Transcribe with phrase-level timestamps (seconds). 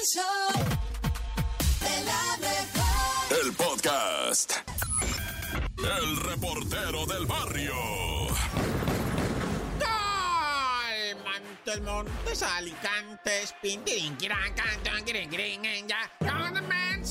[0.00, 0.52] El show
[1.80, 3.44] de la mejor.
[3.44, 4.52] El podcast.
[5.76, 7.74] El reportero del barrio.
[9.78, 16.10] Gol, Montes, Montes, Alicantes, Pintirín, Quirán, Cantón, Gring, Gring, en ya.
[16.18, 17.04] ¿Qué onda, men?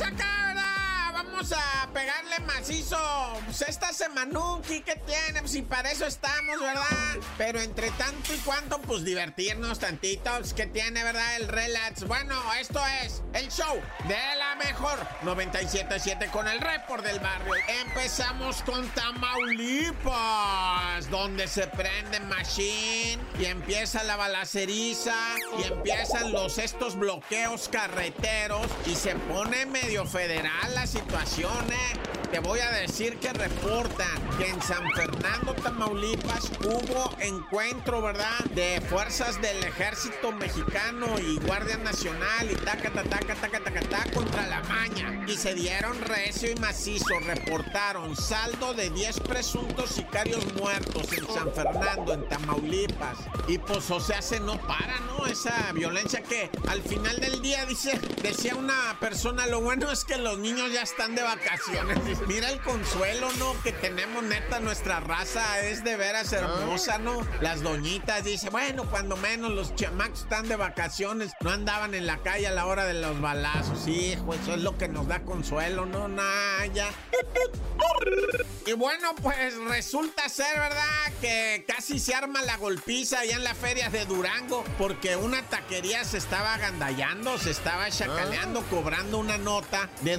[1.22, 2.98] Vamos a pegarle macizo.
[3.44, 7.18] Pues esta semanuki que tiene, pues si para eso estamos, ¿verdad?
[7.38, 10.32] Pero entre tanto y cuanto, pues divertirnos tantito.
[10.38, 11.36] Pues, ¿Qué tiene, verdad?
[11.36, 12.06] El relax.
[12.06, 17.56] Bueno, esto es el show de la mejor 97.7 con el report del barrio.
[17.86, 20.10] Empezamos con Tamaulipas,
[21.10, 25.15] donde se prende Machine y empieza la balaceriza
[25.60, 32.09] y empiezan los estos bloqueos carreteros y se pone medio federal la situación, ¿eh?
[32.31, 38.38] Te voy a decir que reportan que en San Fernando, Tamaulipas, hubo encuentro, ¿verdad?
[38.54, 44.12] De fuerzas del ejército mexicano y Guardia Nacional y taca, taca, taca, taca, taca, taca,
[44.12, 45.26] contra la maña.
[45.28, 47.20] Y se dieron recio y macizo.
[47.26, 53.18] Reportaron saldo de 10 presuntos sicarios muertos en San Fernando, en Tamaulipas.
[53.48, 55.26] Y pues, o sea, se no para, ¿no?
[55.26, 60.18] Esa violencia que al final del día, dice, decía una persona, lo bueno es que
[60.18, 61.97] los niños ya están de vacaciones.
[62.28, 63.55] Mira el consuelo, ¿no?
[63.64, 67.25] Que tenemos neta, nuestra raza es de veras hermosa, ¿no?
[67.39, 72.17] Las doñitas dice, bueno, cuando menos los chamacos están de vacaciones, no andaban en la
[72.17, 73.88] calle a la hora de los balazos.
[73.88, 76.09] Hijo, eso es lo que nos da consuelo, ¿no?
[76.09, 76.89] Naya.
[78.66, 81.14] Y bueno, pues resulta ser, ¿verdad?
[81.22, 86.03] Que casi se arma la golpiza allá en la feria de Durango porque una taquería
[86.03, 90.17] se estaba agandallando, se estaba chacaleando, cobrando una nota de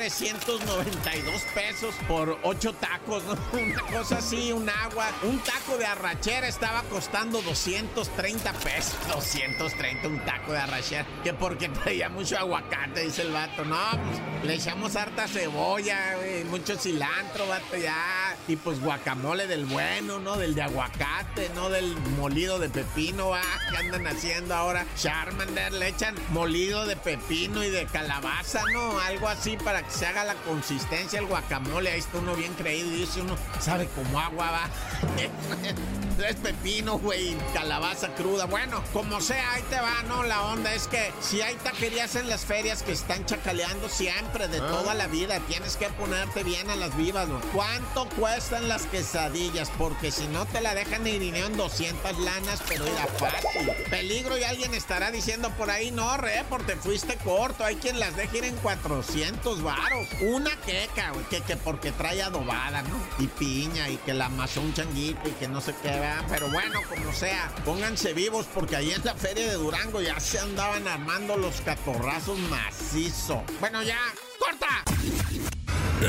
[0.00, 3.36] 2,392 pesos por ocho tacos, ¿no?
[3.60, 5.06] Una cosa así, un agua.
[5.22, 8.96] Un taco de arrachera estaba costando 230 pesos.
[9.08, 11.06] 230, un taco de arrachera.
[11.22, 13.62] Que porque traía mucho aguacate, dice el vato.
[13.66, 16.16] No, pues le echamos harta cebolla,
[16.48, 18.29] mucho cilantro, vato, ya.
[18.48, 20.36] Y pues guacamole del bueno, ¿no?
[20.36, 21.68] Del de aguacate, ¿no?
[21.70, 24.86] Del molido de pepino, ah, que andan haciendo ahora.
[24.96, 28.98] Charmander le echan molido de pepino y de calabaza, ¿no?
[28.98, 31.90] Algo así para que se haga la consistencia el guacamole.
[31.90, 34.70] Ahí está uno bien creído y dice uno, sabe como agua, va.
[36.28, 38.44] Es pepino, güey, calabaza cruda.
[38.46, 40.22] Bueno, como sea, ahí te va, ¿no?
[40.22, 44.58] La onda es que si hay taquerías en las ferias que están chacaleando siempre, de
[44.58, 47.40] toda la vida, tienes que ponerte bien a las vivas, ¿no?
[47.52, 49.70] ¿Cuánto cuestan las quesadillas?
[49.78, 53.70] Porque si no te la dejan ir en 200 lanas, pero era fácil.
[53.90, 57.64] Peligro y alguien estará diciendo por ahí, no, re, porque fuiste corto.
[57.64, 60.06] Hay quien las deja ir en 400 varos.
[60.20, 62.96] Una queca, güey, que, que porque trae adobada, ¿no?
[63.18, 66.24] Y piña, y que la amasó un changuito, y que no sé qué, ¿verdad?
[66.28, 70.38] Pero bueno, como sea, pónganse vivos porque ahí en la feria de Durango ya se
[70.38, 73.42] andaban armando los catorrazos macizo.
[73.60, 73.98] Bueno, ya,
[74.38, 74.84] corta.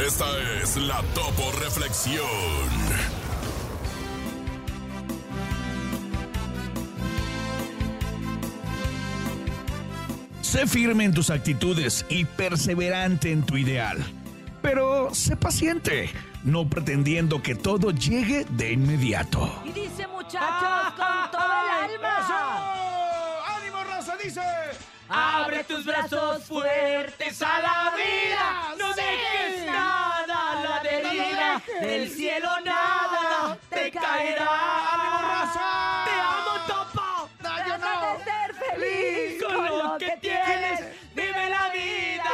[0.05, 0.25] Esta
[0.61, 2.25] es la Topo Reflexión.
[10.41, 13.97] Sé firme en tus actitudes y perseverante en tu ideal.
[14.61, 16.09] Pero sé paciente,
[16.43, 19.61] no pretendiendo que todo llegue de inmediato.
[19.65, 23.45] Y dice muchachos con todo el alma.
[23.57, 24.15] ¡Ánimo, raza!
[24.17, 24.41] Dice.
[25.09, 28.75] Abre tus brazos fuertes a la vida.
[28.77, 31.61] No dejes nada a la deriva.
[31.81, 34.47] Del cielo nada te caerá.
[34.93, 36.05] ¡Ánimo, raza!
[36.05, 37.29] Te amo, Topo.
[37.43, 38.17] No, yo Trata no.
[38.17, 40.80] de ser feliz Con lo que tienes.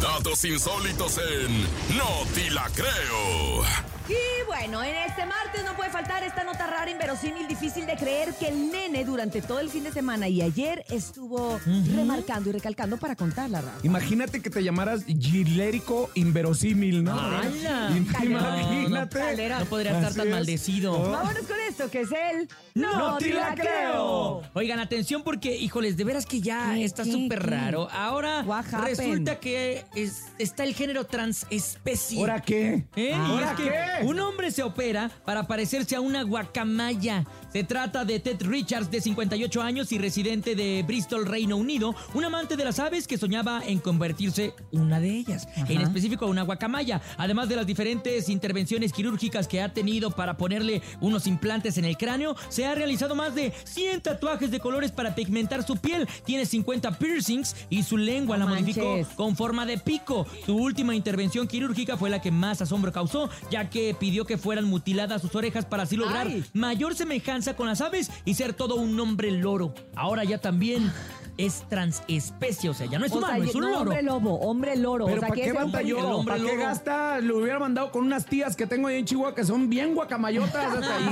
[0.00, 1.62] Datos insólitos en
[1.96, 3.64] No Ti La Creo.
[4.08, 8.32] Y bueno, en este martes no puede faltar esta nota rara, inverosímil, difícil de creer
[8.34, 11.58] que el nene durante todo el fin de semana y ayer estuvo
[11.92, 13.78] remarcando y recalcando para contarla, Rafa.
[13.82, 17.18] Imagínate que te llamaras gilérico inverosímil, ¿no?
[17.18, 17.90] ¡Hala!
[17.96, 19.48] Im- Imagínate.
[19.48, 20.32] No podría estar Así tan es.
[20.34, 21.10] maldecido.
[21.10, 24.42] Vámonos con esto, que es el No te la creo.
[24.54, 27.88] Oigan, atención porque, híjoles, de veras que ya ¿Qué, está súper raro.
[27.90, 28.44] Ahora
[28.84, 32.18] resulta que es- está el género transespecie.
[32.18, 32.84] ¿Ahora qué?
[32.96, 33.10] ¿Eh?
[33.10, 34.04] Y ¿Ahora es que qué?
[34.06, 37.24] Un hombre se opera para parecerse a una guacamaya.
[37.56, 42.22] Se trata de Ted Richards, de 58 años y residente de Bristol, Reino Unido, un
[42.22, 47.00] amante de las aves que soñaba en convertirse una de ellas, en específico una guacamaya.
[47.16, 51.96] Además de las diferentes intervenciones quirúrgicas que ha tenido para ponerle unos implantes en el
[51.96, 56.06] cráneo, se ha realizado más de 100 tatuajes de colores para pigmentar su piel.
[56.26, 60.26] Tiene 50 piercings y su lengua No la modificó con forma de pico.
[60.44, 64.66] Su última intervención quirúrgica fue la que más asombro causó, ya que pidió que fueran
[64.66, 66.44] mutiladas sus orejas para así lograr Ay.
[66.52, 69.74] mayor semejanza con las aves y ser todo un hombre loro.
[69.94, 70.92] Ahora ya también
[71.38, 73.80] es transespecie, o sea, ya no es O humano, sea, es un no, loro.
[73.82, 75.04] hombre lobo, hombre loro.
[75.06, 75.98] Pero o sea, ¿para que qué batalló?
[75.98, 77.20] el hombre ¿Para qué gasta?
[77.20, 80.74] Lo hubiera mandado con unas tías que tengo ahí en Chihuahua que son bien guacamayotas.
[80.74, 81.04] hasta ahí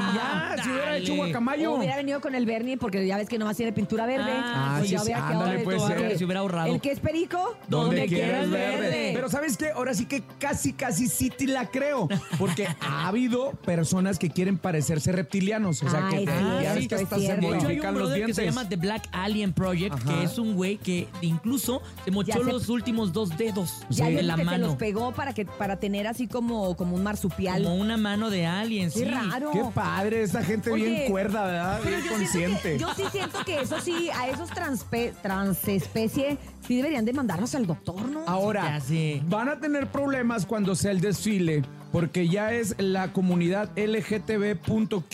[0.57, 1.73] ya, si hubiera hecho guacamayo.
[1.73, 4.31] O hubiera venido con el Bernie porque ya ves que nomás tiene pintura verde.
[4.33, 5.89] Ah, Pues sí, ya sí, hubiera quedado ándale, de puede todo.
[5.89, 6.09] ser.
[6.09, 6.73] Que Se hubiera ahorrado.
[6.75, 9.11] El que es perico, Donde quieras verde.
[9.15, 9.71] Pero ¿sabes qué?
[9.71, 12.09] Ahora sí que casi, casi sí te la creo.
[12.39, 15.83] Porque ha habido personas que quieren parecerse reptilianos.
[15.83, 17.51] O sea, que Ay, sí, ya ves que hasta se cierto.
[17.51, 18.37] De hecho, hay un modifican los brother que dientes.
[18.37, 19.95] se llama The Black Alien Project.
[20.19, 24.23] Que es un güey que incluso se mochó se- los últimos dos dedos Ya de
[24.23, 24.67] la que se mano.
[24.69, 27.63] los pegó para que para tener así como, como un marsupial.
[27.63, 29.05] Como una mano de alien, Qué sí.
[29.05, 29.51] raro.
[29.53, 31.81] Qué padre, esa gente Oye, bien cuerda, ¿verdad?
[31.83, 32.73] Pero Bien yo consciente.
[32.75, 37.55] que, yo sí siento que eso sí, a esos transpe- transespecie sí deberían de mandarnos
[37.55, 38.25] al doctor, ¿no?
[38.27, 39.23] Ahora, sé.
[39.27, 41.63] van a tener problemas cuando sea el desfile,
[41.93, 43.71] porque ya es la comunidad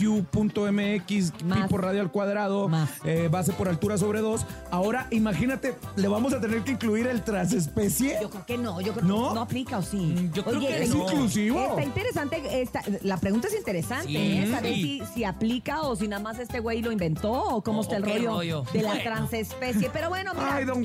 [0.00, 1.62] LGTB.Q.MX, Más.
[1.62, 2.90] tipo radio al cuadrado, Más.
[3.04, 4.46] eh, base por altura sobre dos.
[4.70, 8.16] Ahora, imagínate, le vamos a tener que incluir el transespecie.
[8.22, 9.28] Yo creo que no, yo creo ¿No?
[9.28, 9.96] que no aplica o sí.
[9.98, 11.02] Mm, yo creo que está Es no.
[11.02, 11.60] inclusivo.
[11.62, 14.16] Está interesante, esta- la pregunta es interesante, Sí.
[14.16, 14.48] ¿eh?
[14.50, 17.82] Saber si, si aplica o si nada más este güey lo inventó o cómo O-
[17.82, 18.64] está el o qué rollo, rollo.
[18.72, 19.04] de la Bueno.
[19.04, 19.90] transespecie.
[19.92, 20.82] Pero bueno, mira, Ay, don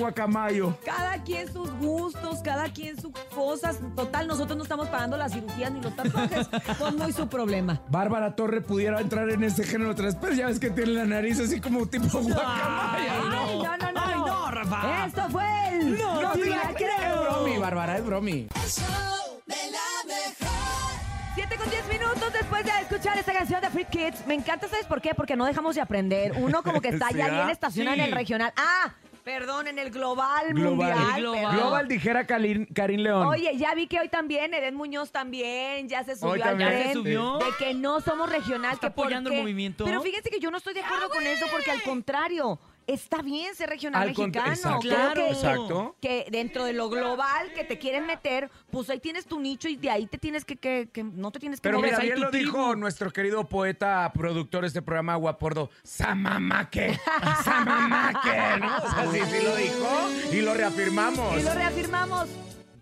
[0.86, 3.80] Cada quien sus gustos, cada quien sus cosas.
[3.96, 6.48] Total, nosotros no estamos pagando las cirugías ni los tatuajes.
[6.80, 7.82] pues muy su problema.
[7.90, 10.38] Bárbara Torre pudiera entrar en ese género transespecie.
[10.38, 13.14] Ya ves que tiene la nariz así como tipo guacamaya.
[13.34, 14.02] Ay, no, no, no.
[14.02, 15.06] Ay, no, Rafa.
[15.06, 15.98] Esto fue el...
[15.98, 16.90] No te la creo.
[16.90, 18.48] Es bromi, Bárbara, es bromi.
[18.54, 20.56] El show de la mejor.
[21.36, 24.26] 7 con 10 minutos después de escuchar esta canción de Free Kids.
[24.26, 25.14] Me encanta, ¿sabes por qué?
[25.14, 26.34] Porque no dejamos de aprender.
[26.38, 27.30] Uno como que está Sí, ya ¿ah?
[27.30, 28.54] bien estacionado en el regional.
[28.56, 28.94] Ah,
[29.26, 30.94] perdón, en el global, Global.
[30.96, 31.20] mundial.
[31.20, 31.56] Global.
[31.58, 33.26] Global dijera Karin, Karin León.
[33.26, 36.70] Oye, ya vi que hoy también, Eden Muñoz también, ya se subió Hoy al también.
[36.70, 37.40] tren ¿Ya se subió?
[37.40, 38.74] de que no somos regional.
[38.76, 39.84] ¿Está que apoyando el movimiento?
[39.84, 43.56] Pero fíjense que yo no estoy de acuerdo con eso porque al contrario, está bien
[43.56, 44.52] ser regional Al mexicano.
[44.52, 45.96] exacto, que, exacto.
[46.02, 49.76] que dentro de lo global que te quieren meter, pues ahí tienes tu nicho y
[49.76, 52.32] de ahí te tienes que, que, que no te tienes que Pero mira, bien lo
[52.32, 57.00] dijo nuestro querido poeta, productor de este programa, Guapordo, Samamaque,
[57.44, 58.78] Samamaque, ¿no?
[58.78, 61.36] O sea, sí, sí lo dijo y lo reafirmamos.
[61.40, 62.28] Y lo reafirmamos.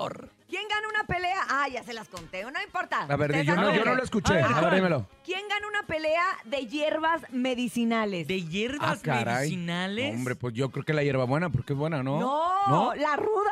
[0.47, 1.39] ¿Quién gana una pelea?
[1.49, 3.01] Ah, ya se las conté, no importa.
[3.09, 4.33] A ver, Ustedes yo no, saben yo que- no lo escuché.
[4.33, 4.75] A ver, A ver, ¿cuál?
[4.75, 5.07] dímelo.
[5.23, 8.27] ¿Quién gana una pelea de hierbas medicinales?
[8.27, 10.11] ¿De hierbas medicinales?
[10.13, 12.19] Ah, Hombre, pues yo creo que la hierbabuena, porque es buena, ¿no?
[12.67, 13.51] No, la ruda.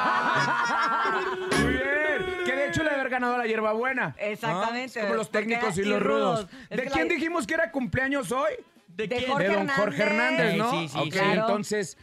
[0.00, 1.20] Ah.
[1.60, 2.44] Muy bien.
[2.44, 4.08] Que de hecho le haber ganado a la hierbabuena.
[4.18, 4.24] ¿no?
[4.24, 6.40] Exactamente, Es Como los técnicos y los y rudos.
[6.50, 6.62] rudos.
[6.70, 8.52] Es ¿De que quién la- dijimos que era cumpleaños hoy?
[8.88, 9.30] ¿De, De quién?
[9.30, 10.40] Jorge de don Jorge Hernández.
[10.40, 10.70] Hernández, ¿no?
[10.72, 11.40] Sí, sí, sí, ok, claro.
[11.42, 11.96] entonces,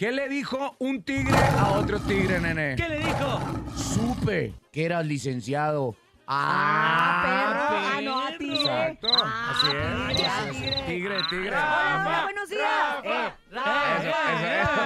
[0.00, 2.74] ¿qué le dijo un tigre a otro tigre, nene?
[2.74, 3.38] ¿Qué le dijo?
[3.76, 5.94] Supe que eras licenciado.
[6.26, 7.68] Ah, perro.
[7.68, 7.96] perro.
[7.96, 8.62] Ah, no, a tigre.
[8.62, 10.86] Exacto, Ah, así es.
[10.86, 11.28] tigre, así a es.
[11.28, 11.48] tigre.
[11.48, 12.64] Hola, hola, buenos días.
[13.04, 14.82] Eh, Eso, eso,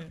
[0.00, 0.10] eso.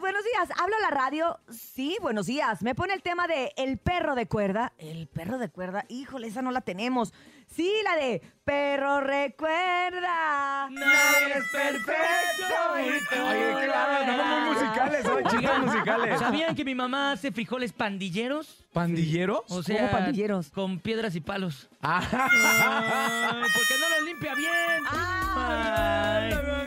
[0.00, 0.58] Buenos días, buenos días.
[0.58, 1.38] Hablo a la radio.
[1.50, 2.62] Sí, buenos días.
[2.62, 4.72] Me pone el tema de el perro de cuerda.
[4.78, 5.84] El perro de cuerda.
[5.88, 7.12] Híjole, esa no la tenemos.
[7.46, 10.68] Sí, la de perro recuerda.
[10.70, 12.54] Nadie es perfecto.
[12.74, 16.18] Oye, qué bárbaro, andamos muy musicales, hoy, chicas musicales.
[16.18, 18.66] ¿Sabían que mi mamá hace frijoles pandilleros?
[18.72, 19.42] ¿Pandilleros?
[19.48, 20.50] O sea, pandilleros?
[20.50, 21.68] con piedras y palos.
[21.82, 22.02] Ah.
[22.12, 24.84] Ay, porque no los limpia bien.
[24.90, 26.30] Ay.
[26.30, 26.57] Jefa.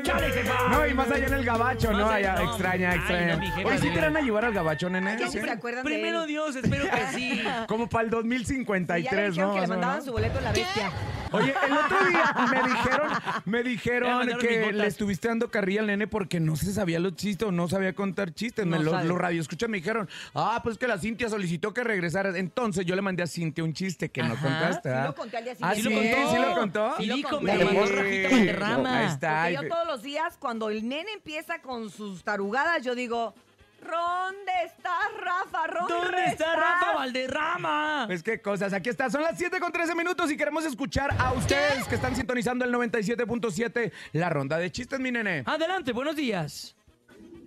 [0.72, 2.08] No, y más allá en el gabacho, ¿no?
[2.10, 3.36] Allá, no, extraña, ay, extraña.
[3.36, 5.16] no, Oye, ¿sí te van a llevar al gabacho, nene?
[5.18, 5.40] ¿Quién ¿Sí?
[5.40, 6.26] se acuerdan de Primero?
[6.26, 7.44] Dios, espero que sí.
[7.68, 9.56] Como para el Y ya le 2053, dijeron ¿no?
[9.56, 10.92] que le mandaban su boleto en la bestia.
[11.34, 13.08] Oye, el otro día me dijeron,
[13.46, 17.16] me Me dijeron que le estuviste dando carrilla al nene porque no se sabía los
[17.16, 18.66] chistes o no sabía contar chistes.
[18.66, 19.06] Me No lo, sabe.
[19.08, 22.36] los radioescuchas me dijeron, ah, pues que la Cintia solicitó que regresaras.
[22.36, 24.90] Entonces yo le mandé a Cintia un chiste que no contaste.
[24.90, 25.06] Sí ¿ah?
[25.06, 26.16] lo conté al día Ah, siguiente.
[26.16, 26.94] sí, sí lo contó.
[26.98, 27.46] Sí, lo dijo, conté.
[27.54, 27.94] me lo mandó Sí.
[27.94, 28.98] Rafita Valderrama.
[29.00, 29.42] Ahí está.
[29.44, 33.34] Porque yo todos los días, cuando el nene empieza con sus tarugadas, yo digo,
[33.82, 35.68] ¿dónde está Rafa?
[35.88, 38.04] ¿Dónde está Rafa Valderrama?
[38.08, 41.34] Pues qué cosas, aquí está, son las 7 con 13 minutos y queremos escuchar a
[41.34, 45.44] ustedes que están sintonizando el 97.7, la ronda de chistes, mi nene.
[45.46, 46.76] Adelante, buenos días.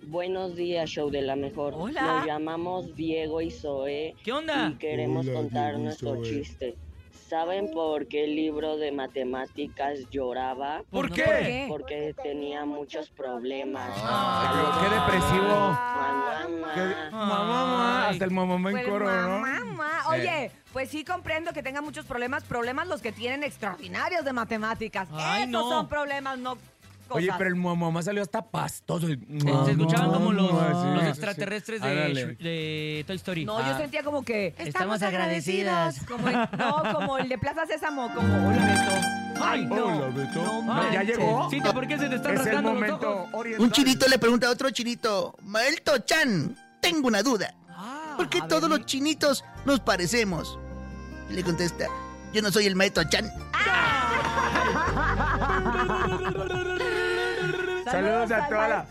[0.07, 1.73] Buenos días, show de la mejor.
[1.75, 2.01] Hola.
[2.01, 4.69] Nos llamamos Diego y Zoe ¿Qué onda?
[4.69, 6.75] y queremos contar nuestro chiste.
[7.29, 10.83] ¿Saben por qué el libro de matemáticas lloraba?
[10.91, 11.23] ¿Por no, qué?
[11.23, 11.65] ¿Por qué?
[11.67, 13.89] Porque tenía muchos problemas.
[14.03, 15.47] Ay, qué depresivo.
[15.47, 17.09] Mamá, mamá.
[17.11, 19.39] Mamá, mamá, hasta el mamá en Pues, coro, ¿no?
[19.39, 19.91] mamá.
[20.09, 25.07] Oye, pues sí comprendo que tengan muchos problemas, problemas los que tienen extraordinarios de matemáticas.
[25.11, 25.69] Ay, Esos no.
[25.69, 26.57] son problemas, no
[27.05, 27.23] cosas.
[27.23, 29.07] Oye, pero el mamá salió hasta pastoso.
[29.07, 29.15] Se
[29.65, 30.55] se escuchaban como los, Sí,
[30.93, 31.87] los sí, extraterrestres sí.
[31.87, 32.25] de, Ándale.
[32.27, 33.45] Shr- de Toy Story.
[33.45, 33.77] No, yo Ah.
[33.77, 34.53] sentía como que...
[34.57, 35.99] Estamos agradecidas.
[36.07, 38.27] Como el- no, como el de Plaza Sésamo, como...
[38.49, 39.43] Hola, Beto.
[39.43, 39.85] Ay, no.
[39.85, 40.41] Hola, Beto.
[40.43, 41.17] No No, ¿Ya manches.
[41.17, 41.49] llegó?
[41.49, 43.29] Cintia, ¿por qué se te están Es el los momento ojos?
[43.33, 43.65] oriental.
[43.65, 47.53] Un chinito le pregunta a otro chinito, Maelto Chan, tengo una duda.
[47.69, 50.57] Ah, ¿Por qué a todos ver, los chinitos nos parecemos?
[51.29, 51.87] Y le contesta,
[52.33, 53.29] yo no soy el Maelto Chan.
[57.91, 58.85] Saludos a toda, la,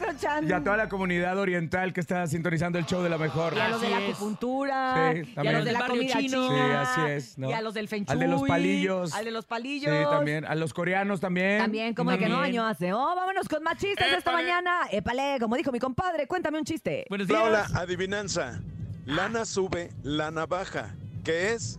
[0.46, 3.54] y a toda la comunidad oriental que está sintonizando el show de la mejor.
[3.56, 4.10] Y a los de la es.
[4.14, 6.48] acupuntura, Sí, y a los de la comida chino.
[6.48, 7.50] china, Sí, así es, ¿no?
[7.50, 9.12] y a los del feng Al de los palillos.
[9.14, 10.10] al de los Sí, palillos.
[10.10, 10.44] también.
[10.44, 11.58] A los coreanos también.
[11.58, 12.92] También, como de que no año hace.
[12.92, 14.72] Oh, vámonos con más chistes esta mañana.
[14.90, 17.04] Épale, como dijo mi compadre, cuéntame un chiste.
[17.08, 17.40] Buenos días.
[17.42, 18.60] Hola, adivinanza.
[19.06, 20.94] Lana sube, lana baja.
[21.24, 21.78] ¿Qué es?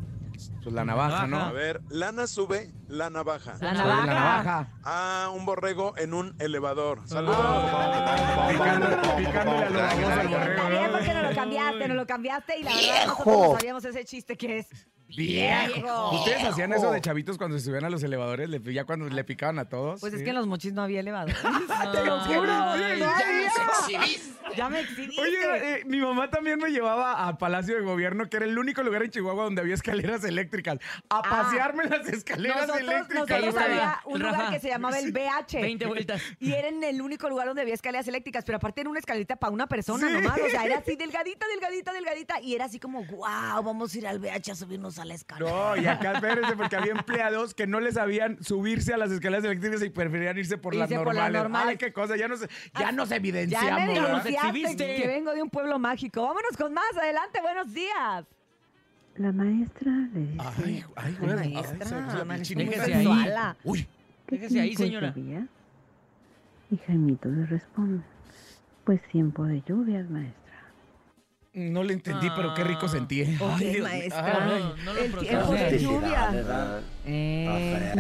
[0.63, 1.37] Pues la navaja, ¿no?
[1.39, 3.55] A ver, lana sube, lana baja.
[3.61, 4.05] La navaja.
[4.05, 4.67] La navaja.
[4.83, 7.01] Ah, un borrego en un elevador.
[7.07, 7.37] Saludos.
[8.51, 10.91] Picando- picándole a los babos al borrego, Está bien, ¿no?
[10.91, 14.37] porque nos lo cambiaste, nos lo cambiaste y la verdad nosotros no sabíamos ese chiste
[14.37, 14.67] que es
[15.15, 16.11] viejo.
[16.19, 18.49] ¿Ustedes hacían eso de chavitos cuando se subían a los elevadores?
[18.49, 19.99] Le- ya cuando le picaban a todos.
[20.01, 21.33] Pues es que en los mochis no había elevador.
[21.93, 22.75] Te lo juro.
[24.55, 25.21] ya me exhibiste.
[25.21, 25.37] Oye,
[25.79, 29.03] eh, mi mamá también me llevaba al Palacio de Gobierno, que era el único lugar
[29.03, 30.77] en Chihuahua donde había escaleras eléctricas,
[31.09, 33.29] a pasearme en las escaleras nosotros, eléctricas.
[33.29, 34.35] nosotros había un Rafa.
[34.37, 35.61] lugar que se llamaba el BH.
[35.61, 36.21] 20 vueltas.
[36.39, 39.35] Y era en el único lugar donde había escaleras eléctricas, pero aparte era una escalerita
[39.35, 40.13] para una persona Sí.
[40.13, 40.39] nomás.
[40.39, 42.41] O sea, era así delgadita, delgadita, delgadita.
[42.41, 45.49] Y era así como, wow, vamos a ir al BH a subirnos a la escalera.
[45.51, 49.45] No, y acá espérense, porque había empleados que no les sabían subirse a las escaleras
[49.45, 51.33] eléctricas y preferían irse por, las Irse por normales.
[51.33, 51.69] las normales.
[51.69, 52.45] Ay, qué cosa, ya nos,
[52.79, 53.81] ya nos Ya evidenciamos.
[53.81, 54.11] me ¿verdad?
[54.11, 54.95] nos exhibiste.
[54.95, 56.21] que vengo de un pueblo mágico.
[56.23, 56.97] Vámonos con más.
[57.01, 58.25] Adelante, buenos días.
[59.15, 61.35] La maestra le dice, Ay, ay, Ay, güey.
[61.53, 62.57] maestra, Ay, la maestra.
[62.63, 63.07] Déjese ahí.
[63.63, 63.87] Uy,
[64.27, 65.13] ¿qué Déjese ahí, señora.
[65.15, 65.47] llovía?
[66.71, 68.03] Y Jaimito le responde,
[68.83, 70.44] pues tiempo de lluvias, maestra.
[71.55, 73.21] No le entendí, pero qué rico sentí.
[73.23, 73.83] Ok, Ay, Dios mío.
[73.83, 74.45] maestra.
[74.55, 74.63] Ay.
[74.63, 75.29] No, no lo El procesé.
[75.29, 76.81] tiempo de lluvia.
[77.05, 77.93] Eh,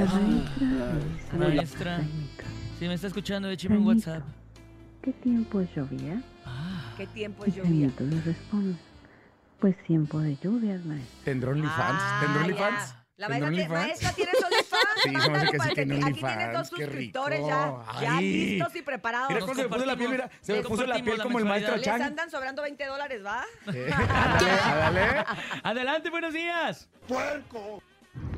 [1.37, 2.01] maestra
[2.79, 4.23] Si me está escuchando, écheme un WhatsApp.
[5.01, 6.21] ¿qué tiempo llovía?
[6.97, 7.69] ¿Qué tiempo es lluvia?
[7.91, 8.75] Jaimito le responde,
[9.59, 11.23] pues tiempo de lluvias, maestra.
[11.25, 11.75] ¿Tendrá OnlyFans?
[12.01, 12.45] Ah, ¿Tendrá ya.
[12.47, 12.95] OnlyFans?
[13.17, 13.87] La ¿Tendrá maestra, tiene- OnlyFans?
[13.87, 14.85] maestra tiene OnlyFans.
[15.03, 19.29] Sí, que para tiene Aquí tienes dos suscriptores ya, ya listos y preparados.
[19.29, 21.45] Mira cómo se me puso la piel, mira, se me puso la piel como el
[21.45, 21.93] maestro mensualidad.
[21.97, 22.01] Les Chan.
[22.11, 23.45] andan sobrando 20 dólares, ¿va?
[23.73, 25.25] Eh, Dale, dale.
[25.63, 26.89] Adelante, buenos días.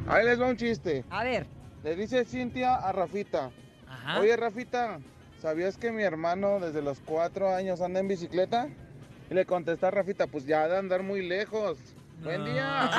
[0.07, 1.03] Ahí les va un chiste.
[1.09, 1.47] A ver.
[1.83, 3.49] Le dice Cintia a Rafita.
[3.87, 4.19] Ajá.
[4.19, 4.99] Oye, Rafita,
[5.41, 8.67] ¿sabías que mi hermano desde los cuatro años anda en bicicleta?
[9.29, 11.77] Y le contesta a Rafita, pues ya ha de andar muy lejos.
[12.23, 12.89] Buen día.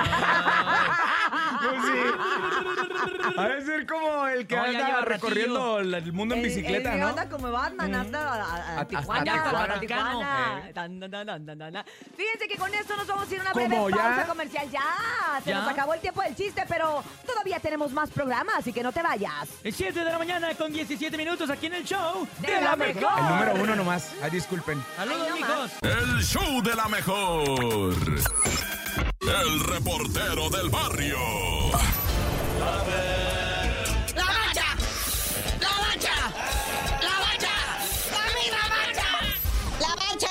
[1.60, 3.34] Pues sí.
[3.36, 6.46] Ha de ser como el que No, ya anda lleva recorriendo el mundo en El-
[6.46, 7.10] bicicleta, el mío ¿no?
[7.10, 9.74] anda como Batman, anda a, a- a hasta Tijuana, Tijuana.
[9.74, 10.62] a Tijuana.
[10.68, 10.72] Eh.
[10.72, 11.84] Tan, tan, tan, tan, tan, tan, tan.
[12.16, 13.96] Fíjense que con esto nos vamos a ir a una ¿Cómo, breve ya?
[14.08, 14.70] pausa comercial.
[14.70, 14.82] Ya,
[15.44, 15.58] se ¿Ya?
[15.60, 19.02] nos acabó el tiempo del chiste, pero todavía tenemos más programas, así que no te
[19.02, 19.48] vayas.
[19.64, 23.12] Es 7 de la mañana con 17 minutos aquí en el show De la mejor.
[23.18, 24.12] El número uno nomás.
[24.22, 24.82] Ay, disculpen.
[24.96, 25.72] Saludos, Ay, no mijos.
[25.82, 27.94] El show de la mejor.
[29.28, 31.18] El reportero del barrio.
[34.14, 34.64] ¡La mancha!
[35.60, 36.14] ¡La mancha!
[37.02, 37.54] ¡La mancha!
[38.10, 39.08] ¡La misma mancha!
[39.80, 40.30] ¡La mancha!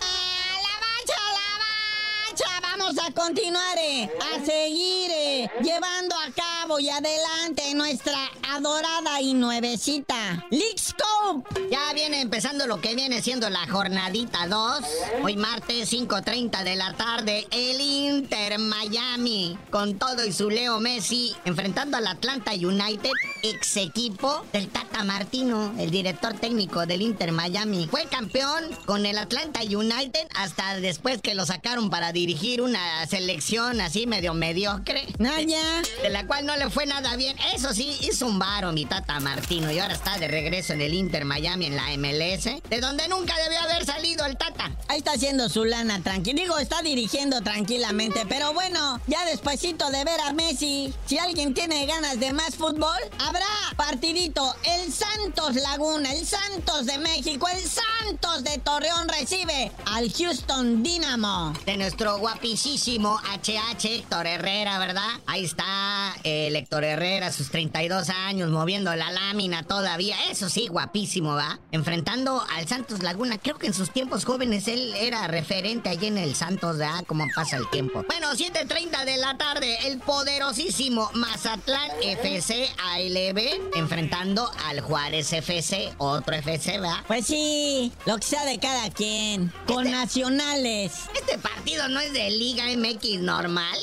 [0.63, 1.19] ¡La mancha!
[1.37, 2.49] ¡La mancha!
[2.63, 9.33] Vamos a continuar, eh, a seguir eh, llevando a cabo y adelante nuestra adorada y
[9.33, 10.45] nuevecita
[10.77, 11.69] Scope.
[11.71, 14.83] Ya viene empezando lo que viene siendo la jornadita 2.
[15.23, 21.33] Hoy martes 5.30 de la tarde, el Inter Miami, con todo y su Leo Messi,
[21.45, 23.11] enfrentando al Atlanta United,
[23.43, 27.87] ex equipo del Tata Martino, el director técnico del Inter Miami.
[27.89, 33.79] Fue campeón con el Atlanta United hasta después que lo sacaron para dirigir una selección
[33.79, 35.07] así medio mediocre.
[35.19, 35.81] Ah, ya.
[36.03, 37.37] De la cual no le fue nada bien.
[37.53, 40.93] Eso sí, hizo un varo mi tata Martino y ahora está de regreso en el
[40.93, 44.71] Inter Miami en la MLS, de donde nunca debió haber salido el tata.
[44.87, 46.41] Ahí está haciendo su lana tranquilo.
[46.41, 51.85] Digo, está dirigiendo tranquilamente, pero bueno, ya despuesito de ver a Messi, si alguien tiene
[51.85, 53.45] ganas de más fútbol, habrá
[53.75, 54.55] partidito.
[54.63, 61.53] El Santos Laguna, el Santos de México, el Santos de Torreón recibe al Houston Dynamo
[61.65, 65.09] de nuestro guapísimo HH Héctor Herrera, ¿verdad?
[65.25, 66.15] Ahí está
[66.47, 70.15] el Héctor Herrera, sus 32 años, moviendo la lámina todavía.
[70.29, 71.59] Eso sí, guapísimo, ¿va?
[71.71, 73.37] Enfrentando al Santos Laguna.
[73.37, 77.03] Creo que en sus tiempos jóvenes él era referente allí en el Santos, ¿verdad?
[77.07, 78.03] Cómo pasa el tiempo.
[78.07, 86.35] Bueno, 7.30 de la tarde, el poderosísimo Mazatlán FC ALB enfrentando al Juárez FC, otro
[86.35, 87.03] FC, ¿verdad?
[87.07, 89.51] Pues sí, lo que sea de cada quien.
[89.65, 90.93] Con nacionales.
[91.13, 93.77] Este partido no es de Liga MX normal.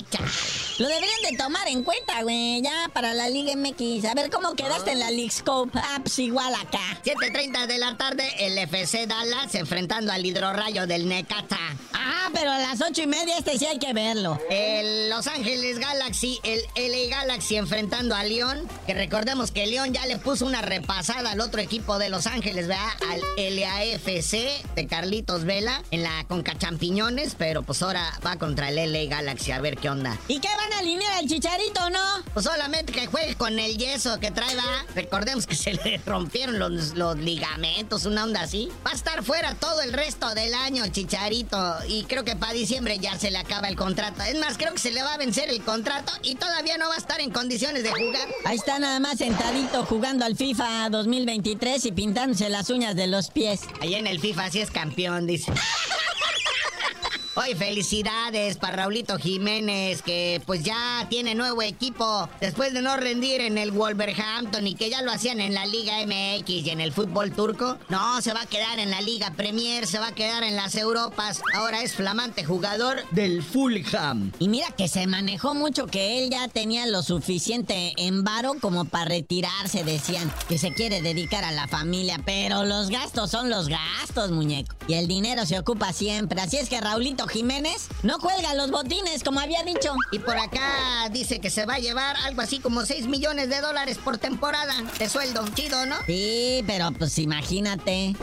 [0.78, 4.04] Lo deberían de tomar en cuenta, güey, ya para la Liga MX.
[4.04, 5.78] A ver cómo quedaste en la League Scope.
[5.78, 7.00] Ah, pues igual acá.
[7.04, 11.58] 7.30 de la tarde, el FC Dallas enfrentando al hidrorrayo del Necaxa.
[11.92, 14.38] Ah, pero a las ocho y media este sí hay que verlo.
[14.50, 18.68] El Los Ángeles Galaxy, el LA Galaxy enfrentando a León.
[18.86, 22.68] Que recordemos que León ya le puso una repasada al otro equipo de Los Ángeles,
[22.68, 22.88] ¿verdad?
[23.10, 27.34] Al LAFC de Carlitos Vela en la Conca Champiñones.
[27.36, 30.18] Pero pues ahora va contra el LA Galaxy a ver qué onda.
[30.28, 32.00] ¿Y qué van a alinear al chicharito, no?
[32.32, 34.84] Pues solamente que juegue con el yeso que trae, va.
[34.94, 38.68] Recordemos que se le rompieron los, los ligamentos, una onda así.
[38.86, 41.76] Va a estar fuera todo el resto del año, chicharito.
[41.88, 44.22] Y creo que para diciembre ya se le acaba el contrato.
[44.22, 46.96] Es más, creo que se le va a vencer el contrato y todavía no va
[46.96, 48.28] a estar en condiciones de jugar.
[48.44, 53.30] Ahí está nada más sentadito jugando al FIFA 2023 y pintándose las uñas de los
[53.30, 53.62] pies.
[53.80, 55.50] Ahí en el FIFA sí es campeón, dice.
[57.36, 63.40] Hoy felicidades para Raulito Jiménez, que pues ya tiene nuevo equipo después de no rendir
[63.40, 66.92] en el Wolverhampton y que ya lo hacían en la Liga MX y en el
[66.92, 67.76] fútbol turco.
[67.88, 70.76] No, se va a quedar en la Liga Premier, se va a quedar en las
[70.76, 71.42] Europas.
[71.54, 74.30] Ahora es flamante jugador del Fulham.
[74.38, 78.84] Y mira que se manejó mucho que él ya tenía lo suficiente en varo como
[78.84, 83.66] para retirarse, decían que se quiere dedicar a la familia, pero los gastos son los
[83.66, 84.76] gastos, muñeco.
[84.86, 89.22] Y el dinero se ocupa siempre, así es que Raulito Jiménez no cuelga los botines,
[89.24, 89.94] como había dicho.
[90.12, 93.60] Y por acá dice que se va a llevar algo así como 6 millones de
[93.60, 95.44] dólares por temporada de sueldo.
[95.54, 95.96] Chido, ¿no?
[96.06, 98.14] Sí, pero pues imagínate.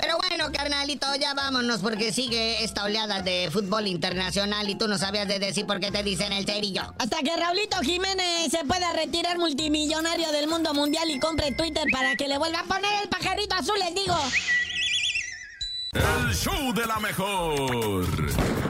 [0.00, 4.96] Pero bueno, carnalito, ya vámonos porque sigue esta oleada de fútbol internacional y tú no
[4.96, 6.94] sabías de decir por qué te dicen el cerillo.
[6.98, 12.16] Hasta que Raulito Jiménez se pueda retirar multimillonario del mundo mundial y compre Twitter para
[12.16, 14.16] que le vuelva a poner el pajarito azul, les digo.
[15.92, 18.69] El show de la mejor.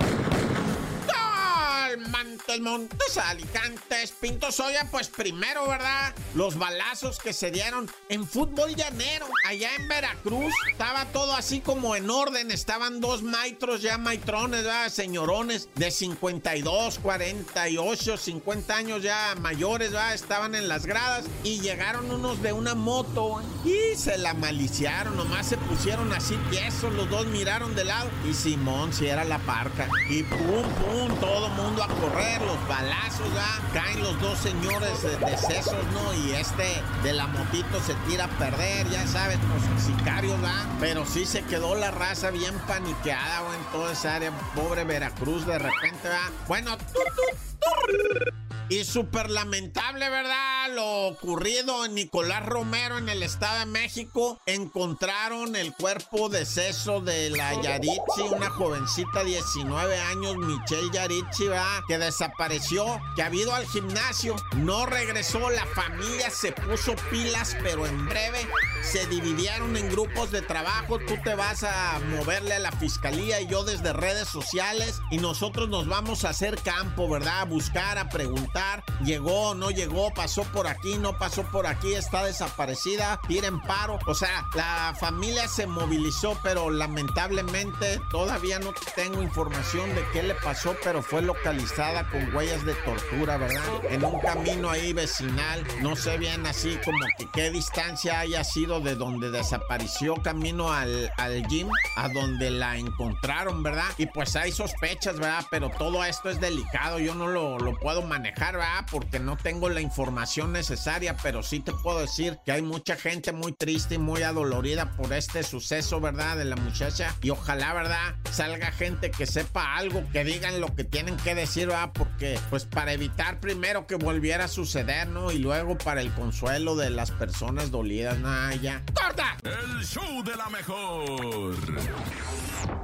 [1.96, 6.14] Montes, Montes, Alicantes, Pinto Soya, pues primero, ¿verdad?
[6.34, 10.52] Los balazos que se dieron en fútbol llanero, allá en Veracruz.
[10.70, 12.50] Estaba todo así como en orden.
[12.50, 14.88] Estaban dos maitros ya maitrones, ¿verdad?
[14.88, 20.14] Señorones de 52, 48, 50 años ya mayores, ¿verdad?
[20.14, 25.16] Estaban en las gradas y llegaron unos de una moto y se la maliciaron.
[25.16, 29.38] Nomás se pusieron así tiesos, los dos miraron de lado y Simón, si era la
[29.40, 29.88] parca.
[30.08, 33.60] Y pum, pum, todo mundo a correr, los balazos, ¿verdad?
[33.72, 36.14] Caen los dos señores de decesos, ¿no?
[36.14, 40.66] Y este de la motito se tira a perder, ya sabes, los sicarios, ¿verdad?
[40.80, 44.32] Pero sí se quedó la raza bien paniqueada, güey, en toda esa área.
[44.54, 46.30] Pobre Veracruz, de repente, ¿verdad?
[46.46, 48.49] Bueno, tu, tu.
[48.70, 50.72] Y súper lamentable, ¿verdad?
[50.72, 54.40] Lo ocurrido en Nicolás Romero en el Estado de México.
[54.46, 61.48] Encontraron el cuerpo de seso de la Yaritzi, una jovencita de 19 años, Michelle Yaritzi,
[61.48, 61.80] ¿verdad?
[61.88, 67.86] Que desapareció, que ha ido al gimnasio, no regresó, la familia se puso pilas, pero
[67.86, 68.46] en breve
[68.82, 71.00] se dividieron en grupos de trabajo.
[71.00, 75.68] Tú te vas a moverle a la fiscalía y yo desde redes sociales y nosotros
[75.68, 77.40] nos vamos a hacer campo, ¿verdad?
[77.40, 78.59] A buscar, a preguntar
[79.04, 83.98] llegó, no llegó, pasó por aquí, no pasó por aquí, está desaparecida, tira en paro.
[84.06, 90.34] O sea, la familia se movilizó, pero lamentablemente todavía no tengo información de qué le
[90.34, 93.62] pasó, pero fue localizada con huellas de tortura, ¿verdad?
[93.88, 98.80] En un camino ahí vecinal, no sé bien así como que qué distancia haya sido
[98.80, 103.88] de donde desapareció camino al, al gym, a donde la encontraron, ¿verdad?
[103.98, 105.44] Y pues hay sospechas, ¿verdad?
[105.50, 108.49] Pero todo esto es delicado, yo no lo, lo puedo manejar,
[108.90, 113.32] Porque no tengo la información necesaria, pero sí te puedo decir que hay mucha gente
[113.32, 116.36] muy triste y muy adolorida por este suceso, ¿verdad?
[116.36, 117.14] De la muchacha.
[117.22, 118.16] Y ojalá, ¿verdad?
[118.32, 121.92] Salga gente que sepa algo, que digan lo que tienen que decir, ¿verdad?
[121.94, 125.30] Porque, pues para evitar primero que volviera a suceder, ¿no?
[125.30, 128.82] Y luego para el consuelo de las personas dolidas, nada, ya.
[128.94, 129.36] ¡Corta!
[129.44, 131.54] El show de la mejor.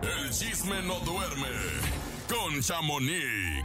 [0.02, 1.48] El chisme no duerme
[2.28, 3.64] con Chamonix.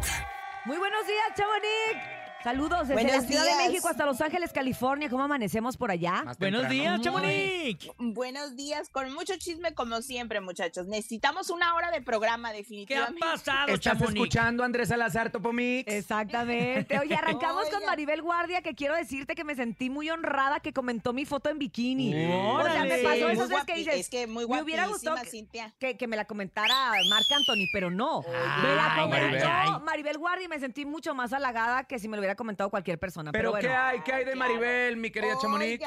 [0.64, 2.21] Muy buenos días, Chamonix.
[2.44, 3.58] Saludos desde Buenos la Ciudad días.
[3.58, 5.10] de México hasta Los Ángeles, California.
[5.10, 6.24] ¿Cómo amanecemos por allá?
[6.40, 7.88] Buenos días, Chamonix.
[8.00, 10.88] Buenos días, con mucho chisme como siempre, muchachos.
[10.88, 13.20] Necesitamos una hora de programa, ¿Qué ha definitivamente.
[13.20, 14.14] pasado, ¿Estás Chamonix?
[14.16, 15.88] escuchando a Andrés Salazar Topomix?
[15.92, 16.98] Exactamente.
[17.00, 17.82] Oye, arrancamos con.
[17.86, 21.58] Maribel Guardia, que quiero decirte que me sentí muy honrada que comentó mi foto en
[21.60, 22.14] bikini.
[22.14, 23.04] O sea, me Órale.
[23.04, 25.74] pasó Muy esas veces que dices, es que muy me hubiera gustado que, Cintia.
[25.80, 26.74] que, que me la comentara
[27.10, 28.22] Marc Anthony, pero no.
[28.22, 29.82] me la comentó Maribel.
[29.84, 30.18] Maribel.
[30.20, 33.32] Guardia y me sentí mucho más halagada que si me lo hubiera comentado cualquier persona.
[33.32, 33.68] Pero, ¿Pero bueno.
[33.68, 34.02] qué hay?
[34.02, 34.54] ¿Qué hay de Claro.
[34.54, 35.82] Maribel, mi querida Chamonix?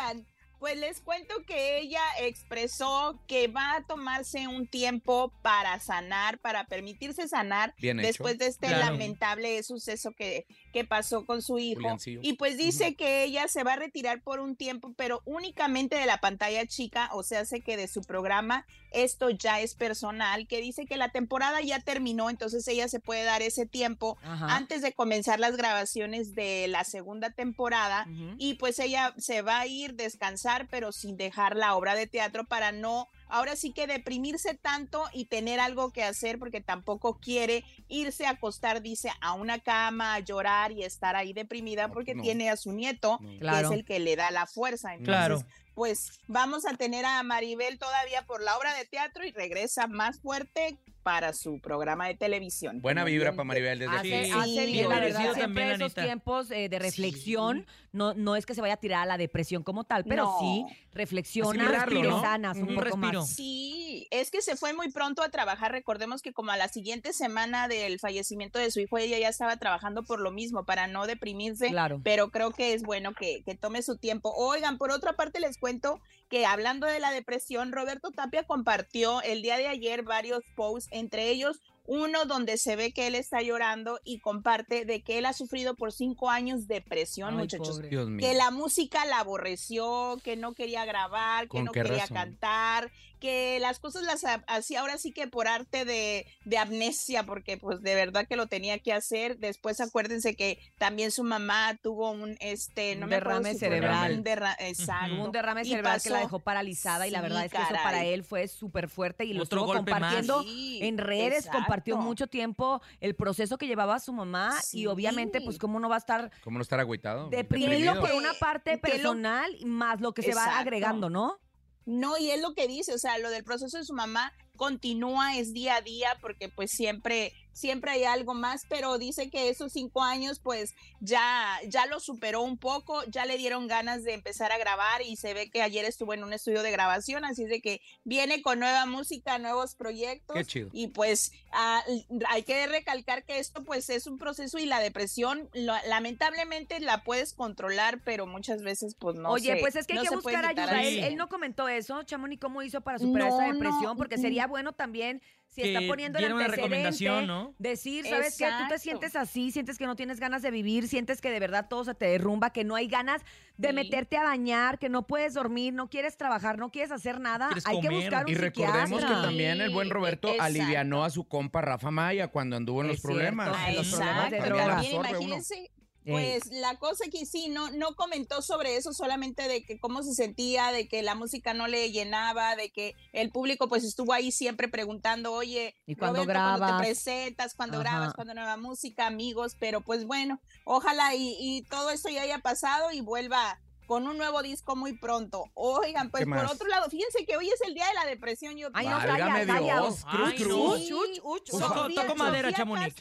[0.61, 6.65] Pues les cuento que ella expresó que va a tomarse un tiempo para sanar, para
[6.67, 8.07] permitirse sanar Bien hecho.
[8.07, 8.93] después de este Claro.
[8.93, 11.81] lamentable suceso que, que pasó con su hijo.
[11.83, 12.21] Juliancillo.
[12.23, 16.07] Y pues dice que ella se va a retirar por un tiempo, pero únicamente de
[16.07, 20.61] la pantalla chica, o sea, hace que de su programa esto ya es personal, que
[20.61, 24.55] dice que la temporada ya terminó, entonces ella se puede dar ese tiempo Ajá.
[24.57, 28.07] antes de comenzar las grabaciones de la segunda temporada
[28.39, 32.45] y pues ella se va a ir descansar pero sin dejar la obra de teatro
[32.45, 37.65] para no ahora sí que deprimirse tanto y tener algo que hacer porque tampoco quiere
[37.89, 42.23] irse a acostar dice a una cama a llorar y estar ahí deprimida porque no.
[42.23, 43.31] tiene a su nieto No.
[43.31, 43.69] que Claro.
[43.69, 45.43] es el que le da la fuerza entonces Claro.
[45.75, 50.21] Pues vamos a tener a Maribel todavía por la obra de teatro y regresa más
[50.21, 54.25] fuerte para su programa de televisión Buena vibra para Maribel desde Hace, aquí.
[54.27, 56.03] Sí, hace sí, bien, la merecido verdad, siempre también, esos Anita.
[56.05, 59.63] tiempos eh, de reflexión, no, no es que se vaya a tirar a la depresión
[59.63, 60.39] como tal, pero No.
[60.41, 61.87] sí reflexiona,
[62.21, 63.21] sanas un Un poco respiro.
[63.21, 63.29] más.
[63.31, 65.73] Sí, es que se fue muy pronto a trabajar.
[65.73, 69.57] Recordemos que como a la siguiente semana del fallecimiento de su hijo, ella ya estaba
[69.57, 71.69] trabajando por lo mismo, para no deprimirse.
[71.69, 72.01] Claro.
[72.05, 74.33] Pero creo que es bueno que, que tome su tiempo.
[74.37, 79.43] Oigan, por otra parte les cuento que hablando de la depresión, Roberto Tapia compartió el
[79.43, 84.01] día de ayer varios posts, entre ellos uno donde se ve que él está llorando
[84.05, 87.89] y comparte de que él ha sufrido por cinco años depresión, Ay, muchachos pobre.
[87.89, 88.27] Dios mío.
[88.27, 92.15] que la música la aborreció, que no quería grabar, que ¿Con no quería razón?
[92.17, 97.23] cantar, que las cosas las ha- hacía ahora sí que por arte de, de amnesia,
[97.23, 99.39] porque pues de verdad que lo tenía que hacer.
[99.39, 104.13] Después acuérdense que también su mamá tuvo un este, no Un me acuerdo derrame cerebral.
[104.19, 105.25] un derra- exacto.
[105.25, 108.05] Un derrame Y cerebral que la dejó paralizada y la verdad es que eso para
[108.05, 109.77] él fue súper fuerte y lo Otro estuvo más.
[109.85, 115.41] compartiendo Sí, en redes, compartió mucho tiempo el proceso que llevaba su mamá y obviamente
[115.41, 117.29] pues cómo no va a estar ¿Cómo no estar agüitado?
[117.31, 118.01] deprimido Deprimido.
[118.01, 121.39] por una parte lo- personal más lo que se va agregando, ¿no?
[121.87, 125.37] No, y es lo que dice, o sea, lo del proceso de su mamá continúa,
[125.37, 129.73] es día a día, porque pues siempre, siempre hay algo más, pero dice que esos
[129.73, 134.53] cinco años pues ya, ya lo superó un poco, ya le dieron ganas de empezar
[134.53, 137.61] a grabar y se ve que ayer estuvo en un estudio de grabación, así de
[137.63, 140.37] que viene con nueva música, nuevos proyectos.
[140.37, 140.69] Qué chido.
[140.73, 141.83] Y pues ah,
[142.29, 147.03] hay que recalcar que esto pues es un proceso y la depresión lo- lamentablemente la
[147.05, 150.17] puedes controlar, pero muchas veces pues no Oye, se- pues es que hay no que
[150.17, 150.83] buscar ayuda.
[150.83, 153.97] Él, él no comentó eso, Chamonix, ¿cómo hizo para superar No, esa no, depresión?
[153.97, 155.23] Porque sería bueno también,
[155.55, 157.55] si Que está poniendo el diera una antecedente, recomendación, ¿no?
[157.59, 158.45] decir, ¿sabes qué?
[158.47, 158.79] Tú te Exacto.
[158.79, 161.95] sientes así, sientes que no tienes ganas de vivir, sientes que de verdad todo se
[161.95, 163.23] te derrumba, que no hay ganas
[163.57, 163.75] de Sí.
[163.75, 167.47] meterte a bañar, que no puedes dormir, no quieres trabajar, no quieres hacer nada.
[167.49, 168.01] Quieres Hay que comer.
[168.03, 169.23] buscar un Y recordemos que psiquiatra.
[169.23, 170.45] también el buen Roberto exacto.
[170.45, 173.47] alivianó a su compa Rafa Maya cuando anduvo en Es los problemas.
[173.57, 174.67] cierto, en los Eso problemas de droga.
[174.67, 175.71] También imagínense,
[176.05, 180.15] pues la cosa que sí, no, no comentó sobre eso, solamente de que cómo se
[180.15, 184.31] sentía, de que la música no le llenaba, de que el público pues estuvo ahí
[184.31, 186.73] siempre preguntando, oye, ¿Y Roberto, cuando grabas?
[186.73, 187.85] te presentas, cuando Ajá.
[187.85, 192.39] grabas, cuando nueva música, amigos, pero pues bueno, ojalá y, y todo esto ya haya
[192.39, 195.45] pasado y vuelva con un nuevo disco muy pronto.
[195.55, 198.57] Oigan, pues ¿Qué por otro lado, fíjense que hoy es el día de la depresión.
[198.57, 199.61] Yo Ay, no, calla, calla.
[199.61, 200.59] Dios, cruz, Ay, cruz.
[200.59, 200.77] no.
[200.77, 201.69] Sí, Uch, uch, Por uch.
[201.69, 201.77] favor.
[201.91, 202.95] Sofía- Toco madera, Chamonix.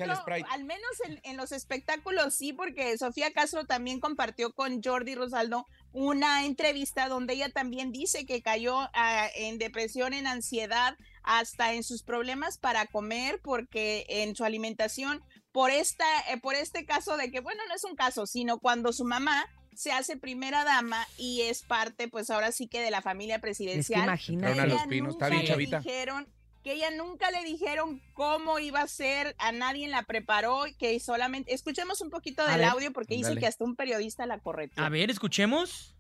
[0.50, 5.68] Al menos en, en los espectáculos sí, porque Sofía Castro también compartió con Jordi Rosaldo
[5.92, 11.84] una entrevista donde ella también dice que cayó ah, en depresión, en ansiedad, hasta en
[11.84, 17.32] sus problemas para comer, porque en su alimentación, por, esta, eh, por este caso de
[17.32, 21.42] que, bueno, no es un caso, sino cuando su mamá se hace primera dama y
[21.42, 24.04] es parte, pues ahora sí que de la familia Es que presidencial.
[24.04, 24.48] imagínate.
[24.52, 25.80] Entraron a los pinos, está bien le chavita.
[25.80, 26.28] dijeron
[26.64, 31.54] que ella nunca le dijeron cómo iba a ser, a nadie la preparó, que solamente,
[31.54, 32.70] escuchemos un poquito A del ver.
[32.70, 34.82] audio porque dice que hasta un periodista la correteó.
[34.84, 35.94] A ver, escuchemos.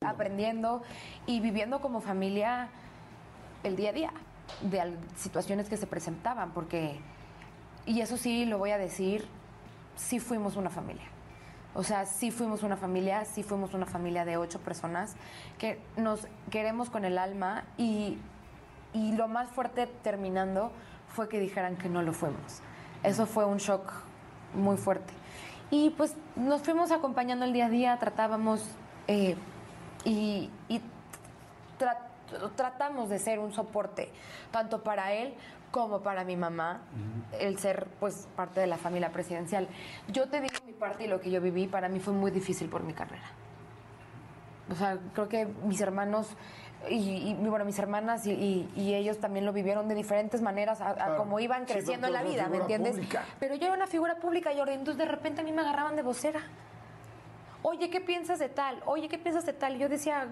[0.00, 0.82] aprendiendo
[1.26, 2.70] y viviendo como familia
[3.62, 4.12] el día a día
[4.62, 6.98] de situaciones que se presentaban, porque,
[7.86, 9.26] y eso sí lo voy a decir,
[9.96, 11.04] sí fuimos una familia.
[11.74, 15.14] O sea, sí fuimos una familia, sí fuimos una familia de ocho personas
[15.58, 18.18] que nos queremos con el alma y,
[18.92, 20.72] y lo más fuerte terminando
[21.14, 22.60] fue que dijeran que no lo fuimos.
[23.04, 23.92] Eso fue un shock
[24.54, 25.12] muy fuerte.
[25.70, 28.64] Y pues nos fuimos acompañando el día a día, tratábamos
[29.06, 29.36] eh,
[30.04, 30.80] y, y
[31.78, 31.98] tra-
[32.56, 34.10] tratamos de ser un soporte,
[34.50, 35.34] tanto para él
[35.70, 36.82] como para mi mamá,
[37.38, 39.68] el ser pues parte de la familia presidencial.
[40.08, 42.68] Yo te digo mi parte y lo que yo viví, para mí fue muy difícil
[42.68, 43.24] por mi carrera.
[44.70, 46.28] O sea, creo que mis hermanos
[46.88, 46.94] y,
[47.30, 50.90] y, bueno, mis hermanas y, y- y ellos también lo vivieron de diferentes maneras a,
[50.90, 51.16] a Claro.
[51.18, 52.92] como iban Sí, creciendo en la vida, ¿me entiendes?
[52.94, 53.24] pública.
[53.38, 56.02] Pero yo era una figura pública, Jordi, entonces de repente a mí me agarraban de
[56.02, 56.40] vocera.
[57.62, 58.80] Oye, ¿qué piensas de tal?
[58.86, 59.76] Oye, ¿qué piensas de tal?
[59.76, 60.28] Y yo decía,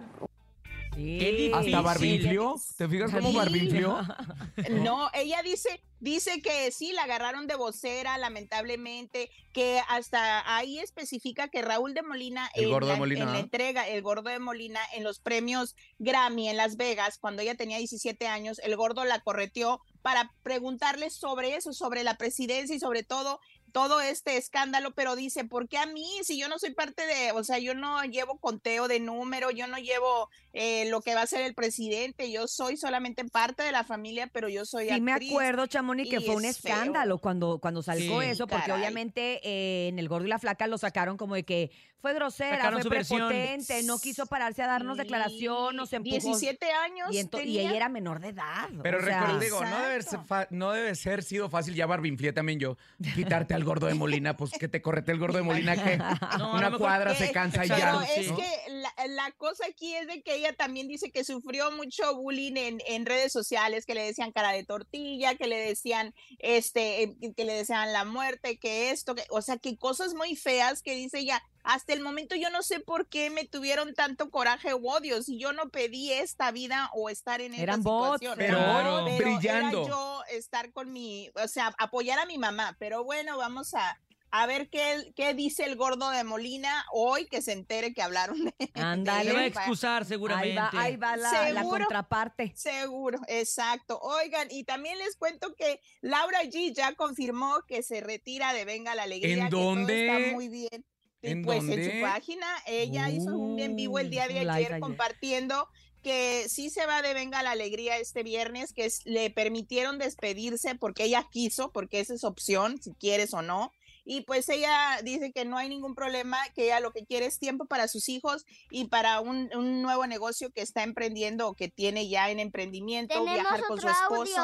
[1.55, 2.57] Hasta Barbinflio.
[2.77, 3.99] ¿Te fijas cómo Barbinflio?
[4.71, 11.49] No, ella dice, dice que sí, la agarraron de vocera, lamentablemente, que hasta ahí especifica
[11.49, 14.29] que Raúl de Molina, El en, gordo de la, Molina, en la entrega, el gordo
[14.31, 18.77] de Molina, en los premios Grammy en Las Vegas, cuando ella tenía 17 años, el
[18.77, 23.41] gordo la correteó para preguntarle sobre eso, sobre la presidencia y sobre todo
[23.73, 26.09] todo este escándalo, pero dice, ¿por qué a mí?
[26.23, 29.67] Si yo no soy parte de, o sea, yo no llevo conteo de número, yo
[29.67, 33.73] no llevo eh, lo que va a ser el presidente, yo soy solamente parte de
[33.73, 36.51] la familia, pero yo soy Sí me acuerdo, Chamonix, que fue un feo.
[36.51, 38.81] escándalo cuando, cuando salió Sí, eso, porque caray.
[38.81, 42.57] obviamente eh, en El Gordo y la Flaca lo sacaron como de que fue grosera,
[42.59, 43.29] Sacaron fue versión.
[43.29, 46.13] prepotente, no quiso pararse a darnos declaración, nos empujó.
[46.17, 47.63] 17 años Y, ento- y tenía.
[47.63, 48.69] ella era menor de edad.
[48.83, 51.87] Pero o sea, recuerdo, digo, no debe, ser fa- no debe ser sido fácil, ya
[51.87, 52.77] Barbinflié también yo,
[53.17, 55.97] quitarte al gordo de Molina, pues que te correte el gordo de Molina, que
[56.39, 58.05] No, una cuadra que- se cansa y pero ya.
[58.17, 58.37] es ¿no?
[58.37, 62.57] que la, la cosa aquí es de que ella también dice que sufrió mucho bullying
[62.57, 67.45] en, en redes sociales, que le decían cara de tortilla, que le decían este, que
[67.45, 71.19] le deseaban la muerte, que esto, que, o sea, que cosas muy feas que dice
[71.19, 71.43] ella.
[71.65, 75.39] Hasta el momento yo no sé por qué me tuvieron tanto coraje o odio si
[75.39, 78.39] yo no pedí esta vida o estar en esta Eran bots, situación.
[78.39, 79.79] pero pero brillando.
[79.83, 82.77] Era yo estar con mi, o sea, apoyar a mi mamá.
[82.79, 87.41] Pero bueno, vamos a, a ver qué, qué dice el gordo de Molina hoy que
[87.43, 89.33] se entere que hablaron de Ándale.
[89.33, 90.55] Va a excusar Ahí seguramente.
[90.61, 92.53] va, ahí va la, la contraparte.
[92.57, 93.99] Seguro, exacto.
[94.01, 98.95] Oigan, y también les cuento que Laura G ya confirmó que se retira de Venga
[98.95, 99.35] la Alegría.
[99.35, 100.07] ¿En que todo dónde?
[100.07, 100.85] está muy bien.
[101.23, 101.97] Y ¿En pues en dónde?
[101.97, 104.81] su página, ella hizo un en vivo el día de Uh, ayer ayer.
[104.81, 105.69] compartiendo
[106.03, 110.77] que sí se va de Venga la Alegría este viernes, que es- le permitieron despedirse
[110.77, 113.73] porque ella quiso, porque esa es opción, si quieres o no.
[114.05, 117.39] Y pues ella dice que no hay ningún problema, que ella lo que quiere es
[117.41, 121.69] tiempo para sus hijos y para un, un nuevo negocio que está emprendiendo o que
[121.69, 124.41] tiene ya en emprendimiento, viajar con su esposo.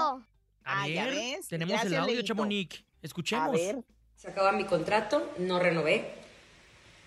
[0.64, 1.46] A Ah, ya ves.
[1.48, 2.26] tenemos el Gracias, audio, Leito.
[2.26, 2.84] Chamonix.
[3.00, 3.48] Escuchemos.
[3.48, 3.84] A ver.
[4.16, 6.23] Se acaba mi contrato, no renové.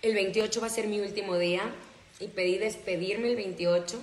[0.02, 1.62] El 28 va a ser mi último día
[2.20, 4.00] y pedí despedirme el 28.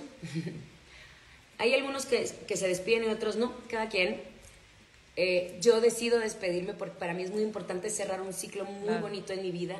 [1.58, 4.20] Hay algunos que, que se despiden y otros no, cada quien.
[5.16, 9.32] Eh, yo decido despedirme porque para mí es muy importante cerrar un ciclo muy bonito
[9.32, 9.76] en mi vida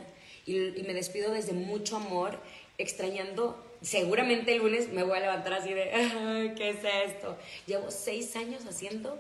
[0.47, 2.39] y, y me despido desde mucho amor,
[2.79, 3.63] extrañando.
[3.83, 6.79] Seguramente el lunes me voy a levantar así de, "Ay, ¿qué es
[7.13, 7.37] esto?
[7.67, 9.19] Llevo seis años haciendo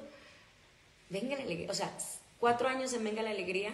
[1.11, 1.97] Venga la Alegría, o sea,
[2.41, 3.71] cuatro años en Venga la Alegría,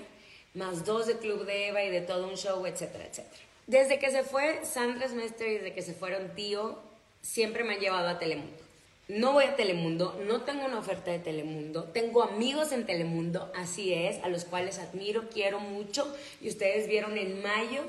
[0.55, 3.43] más dos de Club de Eva y de todo un show, etcétera, etcétera.
[3.67, 6.79] Desde que se fue Sandra Smester y desde que se fueron Tío,
[7.23, 8.63] siempre me han llevado a Telemundo.
[9.09, 13.93] No voy a Telemundo, no tengo una oferta de Telemundo, tengo amigos en Telemundo, así
[13.93, 16.07] es, a los cuales admiro, quiero mucho,
[16.41, 17.83] y ustedes vieron en mayo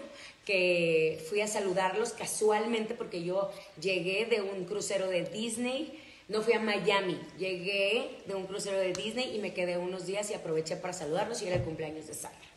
[0.45, 5.99] que fui a saludarlos casualmente porque yo llegué de un crucero de Disney,
[6.29, 10.29] no fui a Miami, llegué de un crucero de Disney y me quedé unos días
[10.31, 12.52] y aproveché para saludarlos y era el cumpleaños de Sandra.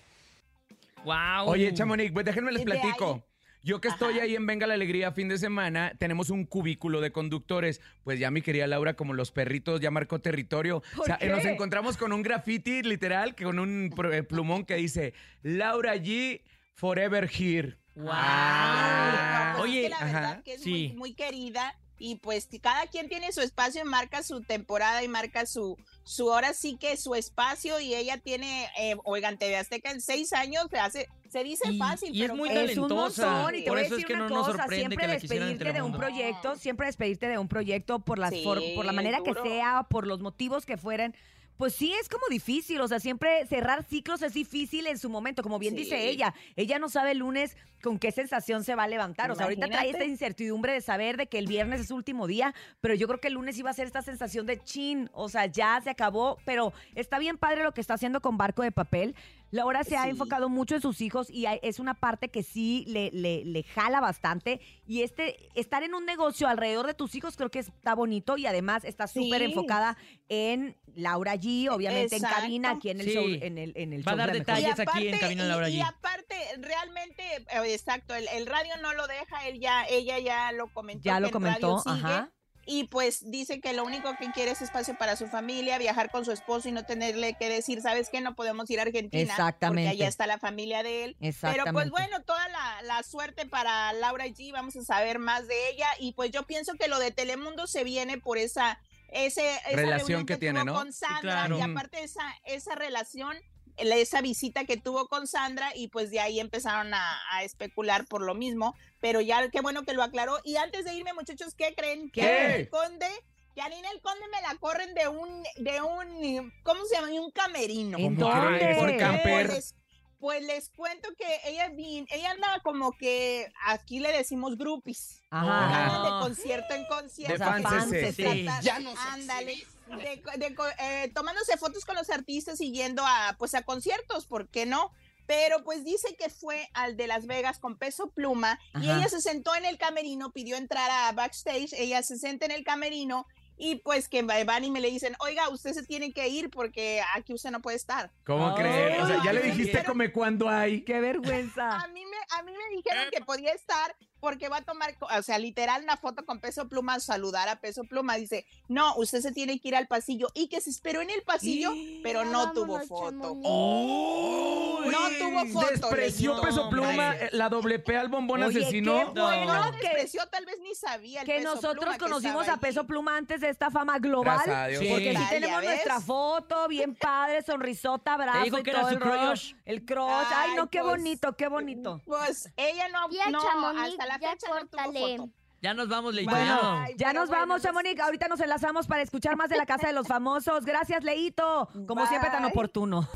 [1.06, 1.50] Wow.
[1.50, 3.24] Oye, Chamonix, pues déjenme les platico.
[3.62, 7.12] Yo que estoy ahí en Venga la Alegría fin de semana, tenemos un cubículo de
[7.12, 7.80] conductores.
[8.02, 10.82] Pues ya mi querida Laura, como los perritos, ya marcó territorio.
[10.98, 14.74] O sea, ¿Por nos encontramos con un graffiti literal, que con un eh, plumón que
[14.74, 16.42] dice Laura G.
[16.74, 17.78] Forever Here.
[17.94, 18.10] Wow.
[18.12, 20.88] Ah, no, pues Oye, es que la verdad ajá, que es sí.
[20.88, 25.08] muy, muy querida y pues cada quien tiene su espacio y marca su temporada y
[25.08, 29.90] marca su, su ahora sí que su espacio y ella tiene, eh, oigan, TV Azteca
[29.90, 32.88] en seis años se hace, se dice fácil, y es pero muy pues, Es un
[32.88, 33.30] talentosa.
[33.30, 35.06] montón y te Por voy a es decir que una no nos cosa, sorprende siempre
[35.08, 38.92] despedirte de un proyecto, siempre despedirte de un proyecto por las for- Sí, por la
[38.92, 39.42] manera duro.
[39.42, 41.14] que sea, por los motivos que fueran.
[41.56, 45.42] Pues sí, es como difícil, o sea, siempre cerrar ciclos es difícil en su momento,
[45.42, 45.84] como bien Sí.
[45.84, 46.34] dice ella.
[46.54, 49.68] Ella no sabe el lunes con qué sensación se va a levantar, o sea, ahorita
[49.68, 53.06] trae esta incertidumbre de saber de que el viernes es su último día, pero yo
[53.06, 55.90] creo que el lunes iba a ser esta sensación de chin, o sea, ya se
[55.90, 59.14] acabó, pero está bien padre lo que está haciendo con Barco de Papel.
[59.50, 62.84] Laura se ha enfocado mucho en sus hijos y hay- es una parte que sí
[62.88, 64.60] le, le, le jala bastante.
[64.86, 68.46] Y este estar en un negocio alrededor de tus hijos creo que está bonito y
[68.46, 69.44] además está súper Sí.
[69.46, 69.96] enfocada
[70.28, 72.36] en Laura G, obviamente Exacto.
[72.36, 73.12] en cabina, aquí en el Sí.
[73.12, 73.24] show.
[73.26, 75.86] En el, en el Va a dar detalles aquí en Cabina y- Laura y, G.
[75.86, 80.66] aparte, realmente, eh, exacto, el, el radio no lo deja, él ya, ella ya lo
[80.72, 81.02] comentó.
[81.04, 82.32] Ya lo en comentó, radio sigue, ajá.
[82.68, 86.24] Y pues dice que lo único que quiere es espacio para su familia, viajar con
[86.24, 88.20] su esposo y no tenerle que decir, ¿sabes qué?
[88.20, 89.22] No podemos ir a Argentina.
[89.22, 89.88] Exactamente.
[89.90, 91.16] Porque allá está la familia de él.
[91.20, 91.90] Pero pues Exactamente.
[91.90, 94.52] bueno, toda la, la suerte para Laura G.
[94.52, 95.86] Vamos a saber más de ella.
[96.00, 99.98] Y pues yo pienso que lo de Telemundo se viene por esa, ese, esa Relación
[100.08, 100.74] reunión que tiene, tuvo ¿no?
[100.74, 101.20] con Sandra.
[101.20, 101.58] claro.
[101.58, 106.20] Y aparte esa, esa relación la- esa visita que tuvo con Sandra y pues de
[106.20, 110.38] ahí empezaron a, a especular por lo mismo, pero ya qué bueno que lo aclaró.
[110.44, 112.10] Y antes de irme, muchachos, ¿qué creen?
[112.10, 112.20] ¿Qué?
[112.20, 113.08] Que a Ninel Conde,
[113.54, 117.08] que a Ninel Conde me la corren de un, de un, ¿cómo se llama?
[117.12, 117.98] Un camerino.
[117.98, 118.74] ¿En ¿Cómo dónde?
[118.76, 119.46] Por Pues, camper.
[119.46, 119.74] Pues,
[120.18, 125.22] pues les cuento que ella ella andaba como que aquí le decimos groupies.
[125.30, 125.84] Ajá.
[125.86, 127.32] Andan de concierto en concierto.
[127.32, 128.46] De fans, sí.
[128.62, 128.98] Ya no sé.
[129.12, 129.66] Ándale.
[129.86, 134.26] De- de co- eh, tomándose fotos con los artistas y yendo a pues a conciertos,
[134.26, 134.90] ¿por qué no?
[135.26, 139.20] Pero pues dice que fue al de Las Vegas con peso pluma y ella se
[139.20, 143.26] sentó en el camerino, pidió entrar a backstage, ella se sienta en el camerino
[143.58, 147.02] y pues que van y me le dicen, oiga, usted se tiene que ir porque
[147.14, 148.12] aquí usted no puede estar.
[148.24, 149.02] ¿Cómo Ay, crees?
[149.02, 150.82] O sea, ya le dijiste come cuando hay.
[150.82, 151.72] ¡Qué vergüenza!
[151.80, 155.22] A mí me, a mí me dijeron que podía estar porque va a tomar, o
[155.22, 158.16] sea, literal una foto con peso pluma, saludar a peso pluma.
[158.16, 161.22] Dice, no, usted se tiene que ir al pasillo y que se esperó en el
[161.22, 163.32] pasillo, pero no tuvo foto.
[163.32, 164.88] ¡Uy!
[164.90, 167.26] No tuvo foto, Despreció peso pluma, Hombre.
[167.26, 170.74] eh, la doble P al bombón Oye, No, bueno no que- despreció, tal vez ni
[170.74, 172.86] sabía el que Peso nosotros Pluma conocimos a Peso.
[172.86, 174.40] Pluma antes de esta fama global.
[174.68, 174.84] Dios.
[174.88, 178.94] Porque sí tenemos ¿ya nuestra foto, bien padre, sonrisota, dijo y que era todo su
[178.96, 179.26] el rollo.
[179.28, 179.54] crush.
[179.64, 180.26] El crush.
[180.34, 182.00] Ay, no, qué pues, bonito, qué bonito.
[182.04, 183.40] Pues ella no, no
[183.80, 185.16] hasta la ya fecha no tuvo córtale.
[185.18, 185.30] foto.
[185.62, 186.30] Ya nos vamos, Leito.
[186.30, 186.82] Bueno, ya.
[186.82, 188.00] Ay, ya pero nos bueno, vamos, Chamonix.
[188.00, 190.64] Ahorita nos enlazamos para escuchar más de la Casa de los Famosos.
[190.64, 191.68] Gracias, Leito.
[191.88, 193.08] Como siempre, tan oportuno.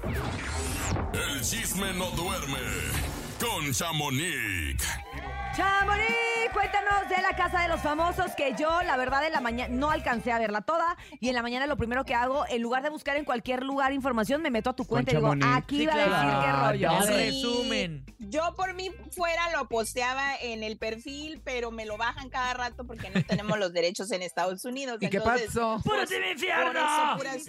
[1.12, 2.58] El chisme no duerme
[3.38, 4.82] con Chamonix.
[5.56, 6.06] Chamonix,
[6.52, 9.90] cuéntanos de la Casa de los Famosos, que yo, la verdad, en la mañana no
[9.90, 10.96] alcancé a verla toda.
[11.20, 13.92] Y en la mañana lo primero que hago, en lugar de buscar en cualquier lugar
[13.92, 16.98] información, me meto a tu cuenta y digo, aquí Sí, va a decir qué rollo.
[16.98, 17.12] El Sí.
[17.12, 18.04] resumen.
[18.18, 22.84] Yo por mí fuera lo posteaba en el perfil, pero me lo bajan cada rato
[22.86, 24.98] porque no tenemos los derechos en Estados Unidos.
[25.00, 25.80] ¿Y qué Entonces, pasó?
[25.82, 27.44] ¡Puro Por Team eso, puras,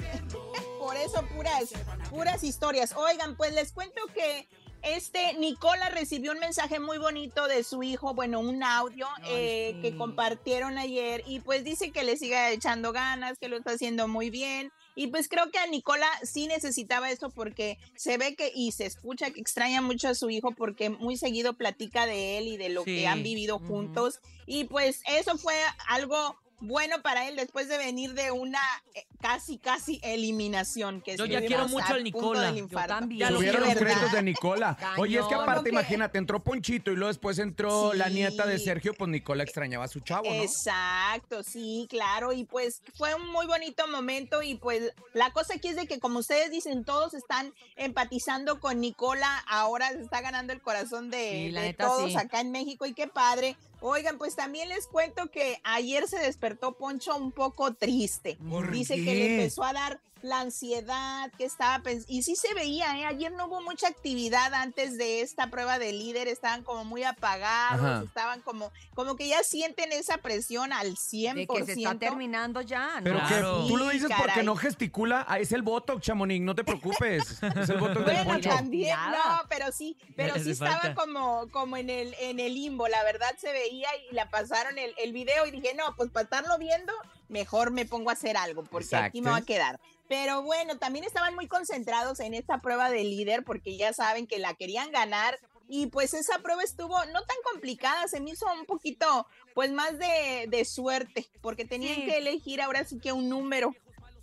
[0.80, 1.70] por eso puras,
[2.10, 2.94] puras historias.
[2.96, 4.48] Oigan, pues les cuento que
[4.84, 9.96] este Nicola recibió un mensaje muy bonito de su hijo, bueno, un audio eh, que
[9.96, 14.30] compartieron ayer y pues dice que le siga echando ganas, que lo está haciendo muy
[14.30, 14.72] bien.
[14.96, 18.86] Y pues creo que a Nicola sí necesitaba esto porque se ve que y se
[18.86, 22.70] escucha que extraña mucho a su hijo porque muy seguido platica de él y de
[22.70, 22.98] lo Sí.
[22.98, 24.20] que han vivido juntos.
[24.48, 25.56] Y pues eso fue
[25.88, 28.60] algo bueno para él después de venir de una
[28.96, 31.02] eh, casi, casi eliminación.
[31.02, 32.52] Que Yo ya quiero mucho al Nicola.
[32.52, 33.20] Yo también.
[33.20, 34.78] Ya lo Subieron quiero los créditos de Nicola.
[34.98, 37.98] Oye, es que aparte, imagínate, entró Ponchito y luego después entró Sí.
[37.98, 40.34] la nieta de Sergio, pues Nicola extrañaba a su chavo, ¿no?
[40.44, 45.70] Exacto, sí, claro, y pues fue un muy bonito momento y pues la cosa aquí
[45.70, 50.54] es de que como ustedes dicen, todos están empatizando con Nicola, ahora se está ganando
[50.54, 52.18] el corazón de, Sí, la de neta, todos sí.
[52.18, 53.56] acá en México y qué padre.
[53.82, 58.38] Oigan, pues también les cuento que ayer se despertó Poncho un poco triste.
[58.50, 62.54] ¿Por Dice que le empezó a dar la ansiedad que estaba pens- y sí se
[62.54, 63.06] veía, ¿eh?
[63.06, 67.82] ayer no hubo mucha actividad antes de esta prueba de líder, estaban como muy apagados,
[67.84, 68.04] Ajá.
[68.06, 71.34] estaban como como que ya sienten esa presión al 100%.
[71.36, 73.04] De que se está terminando ya, ¿no?
[73.04, 73.62] Pero Claro.
[73.64, 75.26] que tú lo Sí, dices porque no gesticula.
[75.28, 77.24] Ah, es el voto, Chamonix, no te preocupes.
[77.32, 82.14] Es el del Bueno, también, no, pero sí, pero sí estaba como, como en el,
[82.20, 85.74] en el limbo, la verdad se veía y la pasaron el, el video y dije,
[85.74, 86.94] no, pues para estarlo viendo,
[87.30, 89.80] mejor me pongo a hacer algo, porque aquí me va a quedar.
[90.12, 94.40] Pero bueno, también estaban muy concentrados en esta prueba de líder, porque ya saben que
[94.40, 98.66] la querían ganar Y pues esa prueba estuvo no tan complicada, se me hizo un
[98.66, 102.06] poquito, pues más de, de suerte, porque tenían Sí.
[102.08, 103.74] que elegir ahora sí que un número.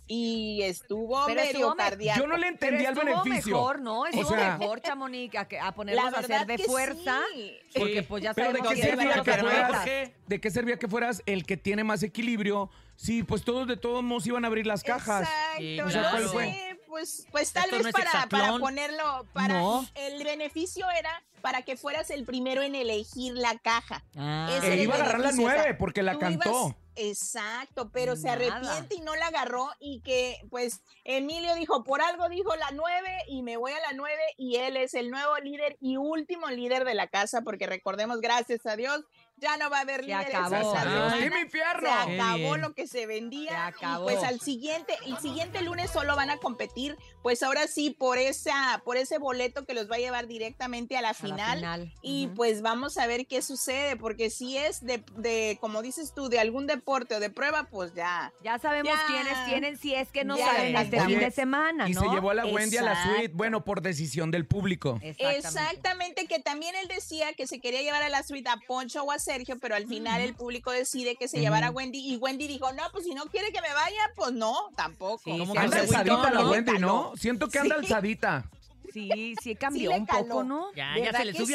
[0.05, 2.15] Y estuvo Pero medio estuvo.
[2.17, 3.55] Yo no le entendí al beneficio.
[3.55, 4.01] mejor, ¿no?
[4.01, 5.73] O Estuvo sea- mejor, Chamonix, a, que- a
[6.15, 7.19] a hacer de fuerza.
[7.33, 7.57] sí.
[7.79, 9.85] Porque pues ya Pero ¿de sabemos qué que servía que fueras,
[10.27, 12.69] de qué servía que fueras el que tiene más equilibrio?
[13.01, 15.27] Sí, pues todos de todos modos iban a abrir las cajas.
[15.57, 16.79] Exacto, O sea, no ¿cuál sé, fue?
[16.87, 19.87] pues, pues tal Esto vez no para, para ponerlo, para No.
[19.95, 24.03] el beneficio era para que fueras el primero en elegir la caja.
[24.17, 24.53] Ah.
[24.57, 26.49] Ese E iba a agarrar la nueve porque la tú cantó.
[26.49, 32.01] ibas- exacto, pero se arrepiente y no la agarró y que pues Emilio dijo, por
[32.01, 35.37] algo dijo la nueve y me voy a la nueve y él es el nuevo
[35.37, 39.05] líder y último líder de la casa porque recordemos, gracias a Dios,
[39.39, 40.73] ya no va a haber Se líderes acabó.
[40.77, 41.19] Ay.
[41.21, 41.89] ¡Team Infierno!
[42.05, 44.09] Se acabó lo que se vendía acabó.
[44.09, 48.17] y pues al siguiente, el siguiente lunes solo van a competir, pues ahora sí por
[48.17, 51.93] esa, por ese boleto que los va a llevar directamente a la A la final.
[52.01, 56.29] Y pues vamos a ver qué sucede, porque si es de, de, como dices tú,
[56.29, 58.31] de algún deporte o de prueba, pues ya.
[58.43, 59.05] Ya sabemos Ya.
[59.07, 62.05] quiénes tienen si es que no Ya salen le este fin de semana, Y se
[62.07, 64.99] llevó a la Wendy a la suite, bueno, por decisión del público.
[65.01, 69.11] Exactamente, que también él decía que se quería llevar a la suite a Poncho o
[69.11, 71.71] a Sergio, pero al final el público decide que se llevara a.
[71.71, 75.21] Wendy y Wendy dijo, no, pues si no quiere que me vaya, pues no, tampoco.
[75.23, 76.49] Sí, Anda alzadita la.
[76.49, 77.13] Wendy, ¿no?
[77.15, 77.85] Siento que anda Sí.
[77.85, 78.49] alzadita.
[78.93, 80.43] Sí, sí cambió le un poco.
[80.43, 80.73] ¿no?
[80.75, 81.53] Ya, ¿Verdad que sí?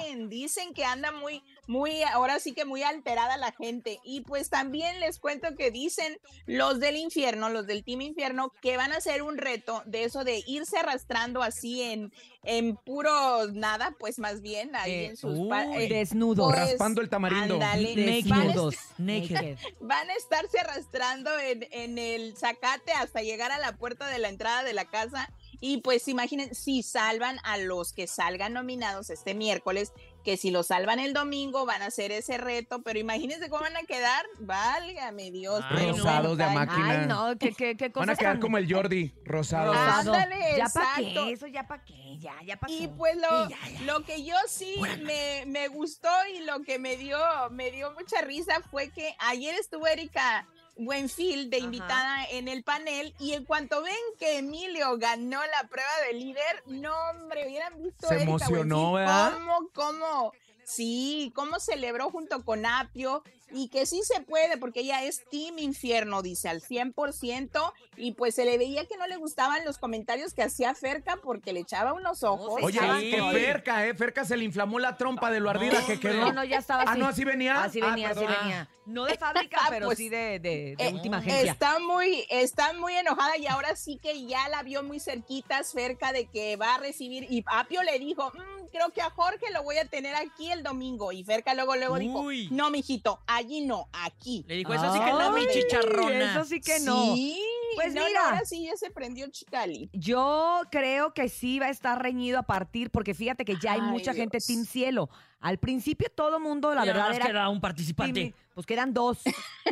[0.00, 3.98] Dicen, dicen que anda muy, muy, ahora sí que muy alterada la gente.
[4.04, 8.76] Y pues también les cuento que dicen los del infierno, los del Team Infierno, que
[8.76, 13.94] van a hacer un reto de eso de irse arrastrando así en, en puro nada,
[13.98, 16.52] pues más bien ahí Eh, en sus uy, eh, desnudos.
[16.52, 17.58] pues, Raspando el tamarindo.
[17.58, 18.76] Desnudos.
[18.98, 19.56] Naked.
[19.80, 24.28] Van a estarse arrastrando en, en el zacate hasta llegar a la puerta de la
[24.28, 25.30] entrada de la casa.
[25.66, 30.66] Y pues imaginen, si salvan a los que salgan nominados este miércoles, que si los
[30.66, 34.26] salvan el domingo van a hacer ese reto, pero imagínense cómo van a quedar.
[34.40, 35.64] Válgame Dios.
[35.70, 37.00] Ay, pero rosados de a máquina.
[37.00, 39.72] Ay, no, qué, qué, qué Van a quedar tan- como el Jordi, rosado.
[39.72, 40.12] Rosado.
[40.12, 42.74] Ándale, ya para qué, eso ya para qué, ya, ya pasó.
[42.74, 43.80] Y pues lo, Sí, ya, ya.
[43.86, 47.16] lo que yo sí me, me gustó y lo que me dio,
[47.52, 50.46] me dio mucha risa fue que ayer estuvo Erika
[50.76, 55.90] Buenfil de invitada en el panel y en cuanto ven que Emilio ganó la prueba
[56.06, 59.32] de líder, no hombre, hubieran visto Se Erika emocionó, Buenfil ¿verdad?
[59.34, 60.32] cómo, cómo,
[60.64, 63.22] sí, cómo celebró junto con Apio
[63.54, 68.34] y que sí se puede porque ella es Team Infierno, dice, al 100% y pues
[68.34, 71.92] se le veía que no le gustaban los comentarios que hacía Ferca porque le echaba
[71.92, 72.60] unos ojos.
[72.62, 72.78] Oye,
[73.10, 73.94] que Ferca, ¿eh?
[73.94, 76.20] Ferca se le inflamó la trompa de lo ardida que quedó.
[76.26, 76.90] No, no, ya estaba así.
[76.92, 77.62] Ah, no, así venía.
[77.62, 78.36] Así Ah, venía, así perdón.
[78.42, 78.68] venía.
[78.86, 81.52] No de fábrica, pero Pues, sí de, de- de Eh, última agencia.
[81.52, 86.12] Está muy, está muy enojada y ahora sí que ya la vio muy cerquita cerca
[86.12, 87.26] de que va a recibir.
[87.30, 90.62] Y Apio le dijo, "Mm, creo que a Jorge lo voy a tener aquí el
[90.62, 91.12] domingo.
[91.12, 92.42] Y Ferca luego, luego Uy.
[92.42, 94.44] dijo, no, mijito, allí no, aquí.
[94.46, 96.30] Le dijo, eso sí que no, mi chicharrona.
[96.32, 97.14] Eso sí que no.
[97.14, 97.40] Sí,
[97.76, 98.24] Pues no, no, mira.
[98.24, 99.90] ahora sí ya se prendió Chicali.
[99.92, 103.80] Yo creo que sí va a estar reñido a partir, porque fíjate que ya hay
[103.80, 104.38] Ay, mucha gente.
[104.40, 105.08] Team Cielo.
[105.44, 108.34] Al principio todo mundo, la Y verdad, era queda un participante.
[108.54, 109.18] Pues quedan dos,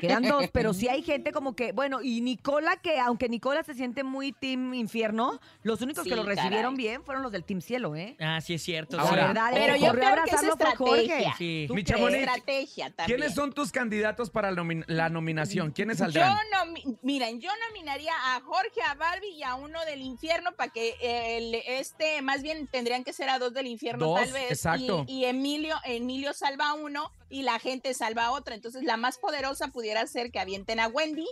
[0.01, 3.75] quedan dos, pero sí hay gente como que, bueno, y Nicola, que aunque Nicola se
[3.75, 6.77] siente muy Team Infierno, los únicos Sí, que lo recibieron caray.
[6.89, 8.17] bien fueron los del Team Cielo, ¿eh?
[8.19, 8.97] Ah, sí es cierto.
[8.97, 11.03] La verdad, Pero el yo creo que es abrazarlo fue Jorge.
[11.05, 11.35] estrategia.
[11.39, 11.65] Sí.
[11.69, 11.85] ¿Tú Mi?
[11.85, 13.19] Chamonix, Estrategia también.
[13.19, 15.71] ¿Quiénes son tus candidatos para la nomi- la nominación?
[15.71, 16.37] ¿Quiénes Yo saldrán?
[16.53, 20.97] no, miren, yo nominaría a Jorge, a Barbie y a uno del infierno para que
[21.03, 24.51] el, este, más bien tendrían que ser a dos del infierno Dos, tal vez.
[24.51, 25.05] y- exacto.
[25.07, 25.25] Y,
[25.63, 28.55] Emilio, Emilio salva a uno y la gente salva a otra.
[28.55, 31.27] Entonces la más poderosa pudiera ser que avienten a Wendy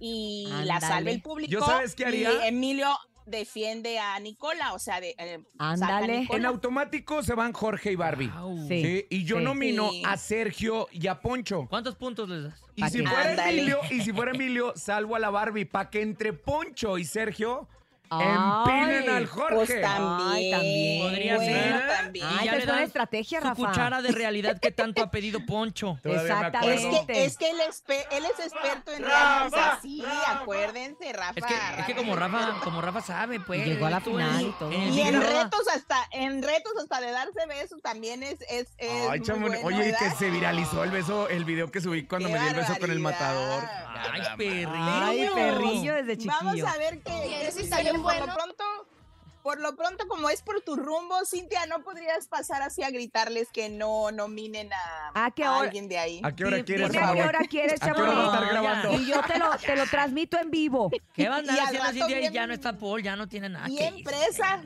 [0.00, 1.50] y la salve el público.
[1.52, 2.32] ¿Yo sabes qué haría?
[2.44, 2.88] Y Emilio
[3.26, 6.28] defiende a Nicola, o sea, de, eh, saca a Ándale.
[6.30, 8.30] En automático se van Jorge y Barbie.
[8.68, 8.82] Sí.
[8.82, 9.44] Sí, Y yo Sí.
[9.44, 10.02] nomino Sí.
[10.06, 11.66] a Sergio y a Poncho.
[11.68, 12.60] ¿Cuántos puntos les das?
[12.76, 13.50] Y ¿Pa' si fuera.
[13.50, 17.68] Emilio, y si fuera Emilio, salvo a la Barbie para que entre Poncho y Sergio.
[18.10, 19.54] Empinen al Jorge.
[19.54, 20.28] Pues también.
[20.34, 21.02] Ay, también.
[21.02, 21.96] Podría bueno, ser.
[21.96, 22.26] también.
[22.28, 23.66] Ay, Y ya esa le es una dan estrategia, Su Rafa.
[23.66, 25.98] cuchara de realidad que tanto ha pedido Poncho.
[26.04, 31.32] Me Es que, es que él, es, él es experto en realities así, acuérdense, Rafa.
[31.36, 33.64] Es que, es que como Rafa, como Rafa sabe, pues.
[33.64, 34.70] Llegó a la final y todo.
[34.72, 39.20] en Y retos hasta, en retos hasta de darse besos también es, es, es Ay,
[39.20, 42.40] chamón, bueno, oye, que se viralizó el beso, el video que subí cuando Qué me
[42.40, 43.64] di el beso con el matador.
[44.12, 44.68] Ay, perrillo.
[44.74, 46.34] Ay, perrillo desde chiquillo.
[46.42, 47.62] Vamos a ver qué, qué Ese
[48.04, 48.34] bien Por lo bueno.
[48.34, 48.64] pronto,
[49.44, 53.48] por lo pronto, como es por tu rumbo, Cintia, ¿no podrías pasar así a gritarles
[53.52, 55.64] que no nominen a, ¿A qué a hora?
[55.66, 56.20] alguien de ahí?
[56.24, 58.40] ¿A qué hora quieres, Dime a qué hora quieres, ¿A qué hora va a estar
[58.48, 58.50] Chamonix.
[58.80, 58.92] grabando?
[59.00, 60.90] Y yo te lo, te lo transmito en vivo.
[61.12, 62.16] ¿Qué va a andar Y haciendo Cintia?
[62.16, 64.04] Y bien- ya no está Paul, ya no tiene nada que Bien ir.
[64.04, 64.62] presa.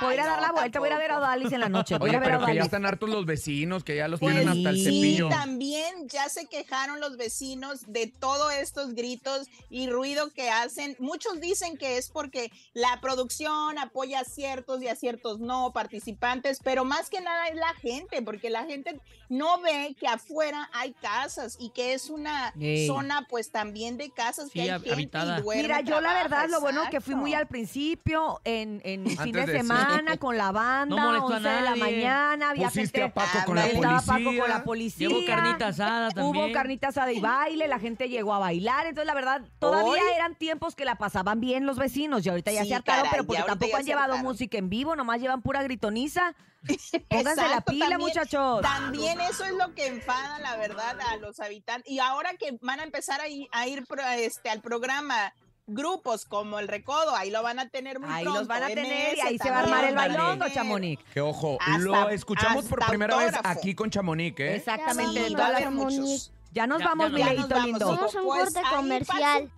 [0.00, 1.18] Voy a ir a Ay, dar la vuelta, voy a ir a ver a.
[1.18, 1.98] Odalis en la noche.
[1.98, 3.96] Voy a ir Oye, a ver a pero que ya están hartos los vecinos, que
[3.96, 5.28] ya los Pues tienen hasta el sí, cepillo.
[5.28, 10.96] también ya se quejaron los vecinos de todos estos gritos y ruido que hacen.
[10.98, 16.58] Muchos dicen que es porque la producción apoya a ciertos y a ciertos no participantes,
[16.64, 18.98] pero más que nada es la gente, porque la gente
[19.28, 22.86] no ve que afuera hay casas y que es una Ey.
[22.86, 25.38] zona pues también de casas que hay hab- gente habitada.
[25.38, 29.06] y duerme, Mira, yo la verdad, lo bueno que fui muy al principio, en, en
[29.18, 32.68] fin de de- semana, con la banda, No molestó a 11 de la mañana, había
[32.68, 33.02] Pusiste gente...
[33.02, 34.40] a Paco con la Estaba Paco policía.
[34.40, 35.08] con la policía.
[35.08, 36.44] Llevó carnita asada también.
[36.46, 38.86] Hubo carnita asada y baile, la gente llegó a bailar.
[38.86, 42.24] Entonces, la verdad, todavía Hoy- eran tiempos que la pasaban bien los vecinos.
[42.24, 45.20] Y ahorita ya Sí, se hartaron, pero porque tampoco han llevado música en vivo, nomás
[45.20, 46.34] llevan pura gritoniza.
[47.08, 48.60] Pónganse la pila, también- muchachos.
[48.62, 51.90] También eso es lo que enfada, la verdad, a los habitantes.
[51.90, 55.32] Y ahora que van a empezar a ir, a ir pro- este, al programa
[55.66, 58.40] grupos como el Recodo, ahí lo van a tener muy Ahí pronto.
[58.40, 60.48] los van a tener y ahí se va a armar el bailongo.
[60.48, 61.02] Chamonix.
[61.14, 64.56] Que ojo, Hasta- lo escuchamos por primera vez aquí con Chamonix, ¿eh?
[64.56, 66.32] Exactamente, Sí, va a haber muchos.
[66.52, 67.86] Ya nos Ya- vamos, ya nos mi Ya leito nos vamos, lindo.
[67.86, 69.50] Vamos a un Pues corte ahí comercial.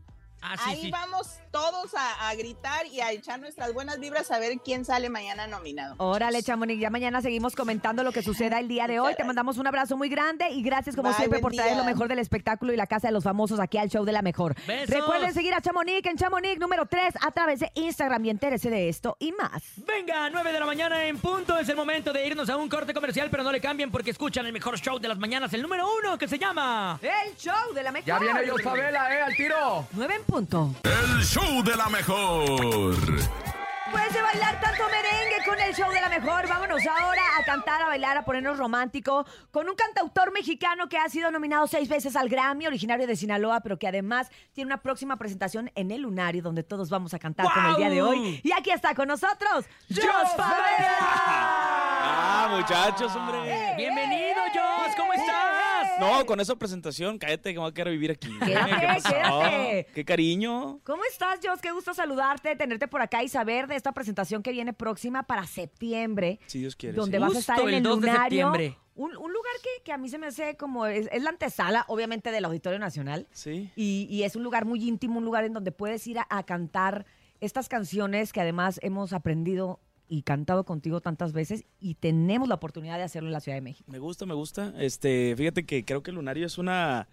[0.47, 0.91] Ah, sí, Ahí sí.
[0.91, 5.09] vamos todos a, a gritar y a echar nuestras buenas vibras a ver quién sale
[5.09, 5.95] mañana nominado.
[5.99, 9.15] Órale, Chamonix, ya mañana seguimos comentando lo que suceda el día de hoy.
[9.15, 11.79] Te mandamos un abrazo muy grande y gracias como Bye, siempre por traer día.
[11.79, 14.21] lo mejor del espectáculo y la casa de los famosos aquí al show de la
[14.23, 14.55] mejor.
[14.67, 14.91] Besos.
[14.95, 18.89] Recuerden seguir a Chamonix en Chamonix número 3 a través de Instagram y entérese de
[18.91, 19.63] esto y más.
[19.77, 21.57] Venga, 9 de la mañana en punto.
[21.59, 24.45] Es el momento de irnos a un corte comercial, pero no le cambien porque escuchan
[24.45, 26.99] el mejor show de las mañanas, el número uno que se llama.
[27.01, 28.07] El show de la mejor.
[28.07, 29.23] Ya viene yo Favela, ¿eh?
[29.23, 29.87] Al tiro.
[29.93, 30.75] 9 en punto.
[30.83, 32.97] El show de la mejor.
[32.97, 37.81] Después de bailar tanto merengue con el show de la mejor, vámonos ahora a cantar,
[37.83, 42.17] a bailar, a ponernos romántico con un cantautor mexicano que ha sido nominado seis veces
[42.17, 46.43] al Grammy, originario de Sinaloa, pero que además tiene una próxima presentación en el Lunario,
[46.43, 48.41] donde todos vamos a cantar con el día de hoy.
[48.43, 53.75] Y aquí está con nosotros, Jos Ah, muchachos, hombre.
[53.77, 55.64] Bienvenido, Joss, ¿cómo estás?
[56.01, 58.29] No, con esa presentación, cállate que me voy a quedar a vivir aquí.
[58.45, 59.87] Quédate, ¿Qué quédate.
[59.95, 60.81] Qué cariño.
[60.85, 61.61] ¿Cómo estás, Jos?
[61.61, 65.47] Qué gusto saludarte, tenerte por acá y saber de esta presentación que viene próxima para
[65.47, 66.39] septiembre.
[66.47, 66.97] Si Dios quiere.
[66.97, 67.23] donde sí.
[67.23, 68.79] vas a estar en el el 2 de septiembre.
[68.97, 71.85] Un, un lugar que, que a mí se me hace como es, es la antesala,
[71.89, 73.27] obviamente, del Auditorio Nacional.
[73.33, 73.71] Sí.
[73.75, 76.45] Y, y es un lugar muy íntimo, un lugar en donde puedes ir a, a
[76.45, 77.05] cantar
[77.41, 79.81] estas canciones que además hemos aprendido
[80.15, 83.63] y cantado contigo tantas veces y tenemos la oportunidad de hacerlo en la Ciudad de
[83.63, 83.91] México.
[83.91, 84.73] Me gusta, me gusta.
[84.79, 87.09] Este, fíjate que creo que el Lunario es una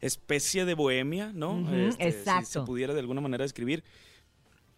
[0.00, 1.54] especie de bohemia, ¿no?
[1.60, 2.64] Ujú, Este, Si se exacto.
[2.66, 3.84] pudiera de alguna manera describir.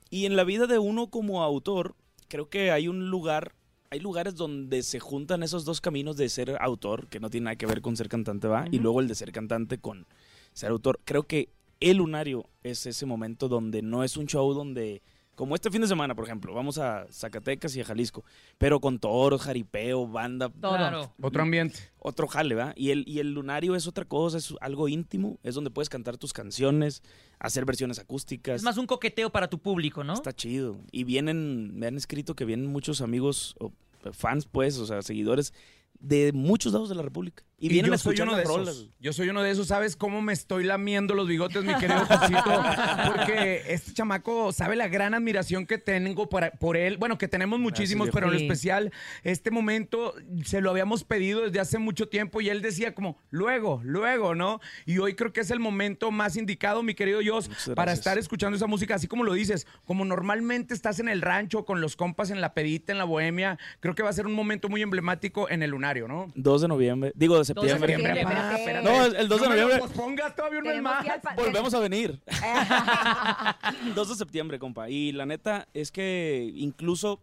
[0.08, 1.96] Y en la vida de uno como autor,
[2.28, 3.56] creo que hay un lugar,
[3.90, 7.56] hay lugares donde se juntan esos dos caminos de ser autor, que no tiene nada
[7.56, 8.66] que ver con ser cantante, ¿va?
[8.70, 10.06] Y luego el de ser cantante con
[10.52, 11.00] ser autor.
[11.04, 11.48] Creo que
[11.80, 15.02] el Lunario es ese momento donde no es un show donde
[15.34, 18.24] como este fin de semana, por ejemplo, vamos a Zacatecas y a Jalisco,
[18.58, 21.12] pero con toros, jaripeo, banda, Claro.
[21.20, 21.78] Otro ambiente.
[21.98, 22.74] otro jale, ¿verdad?
[22.76, 26.16] Y el, y el lunario es otra cosa, es algo íntimo, es donde puedes cantar
[26.16, 27.02] tus canciones,
[27.38, 28.56] hacer versiones acústicas.
[28.56, 30.14] Es más un coqueteo para tu público, ¿no?
[30.14, 30.76] Está chido.
[30.92, 33.72] Y vienen, me han escrito que vienen muchos amigos, o
[34.12, 35.52] fans, pues, o sea, seguidores
[36.00, 37.44] de muchos lados de la República.
[37.58, 38.90] Y, vienen yo soy uno de esos.
[39.00, 39.68] Yo soy uno de esos.
[39.68, 42.42] ¿Sabes cómo me estoy lamiendo los bigotes, mi querido Josito?
[43.06, 46.96] Porque este chamaco sabe la gran admiración que tengo para- por él.
[46.96, 48.92] Bueno, que tenemos muchísimos, pero en lo especial,
[49.22, 53.80] este momento se lo habíamos pedido desde hace mucho tiempo y él decía como, luego,
[53.84, 54.60] luego, ¿no?
[54.86, 58.56] Y hoy creo que es el momento más indicado, mi querido Muchas para estar escuchando
[58.56, 62.30] esa música, así como lo dices, como normalmente estás en el rancho con los compas
[62.30, 65.48] en la pedita, en la bohemia, creo que va a ser un momento muy emblemático
[65.48, 66.32] en el lunario, ¿no?
[66.34, 67.94] 2 de noviembre, digo de 2 de septiembre.
[68.14, 68.82] septiembre, espérate.
[68.88, 69.78] No, el 2 de noviembre.
[69.78, 71.00] pospongas todavía un mes Tenemos más.
[71.02, 72.20] que ir al pa- Volvemos a venir.
[73.94, 74.88] 2 de septiembre, compa.
[74.88, 77.20] Y la neta es que incluso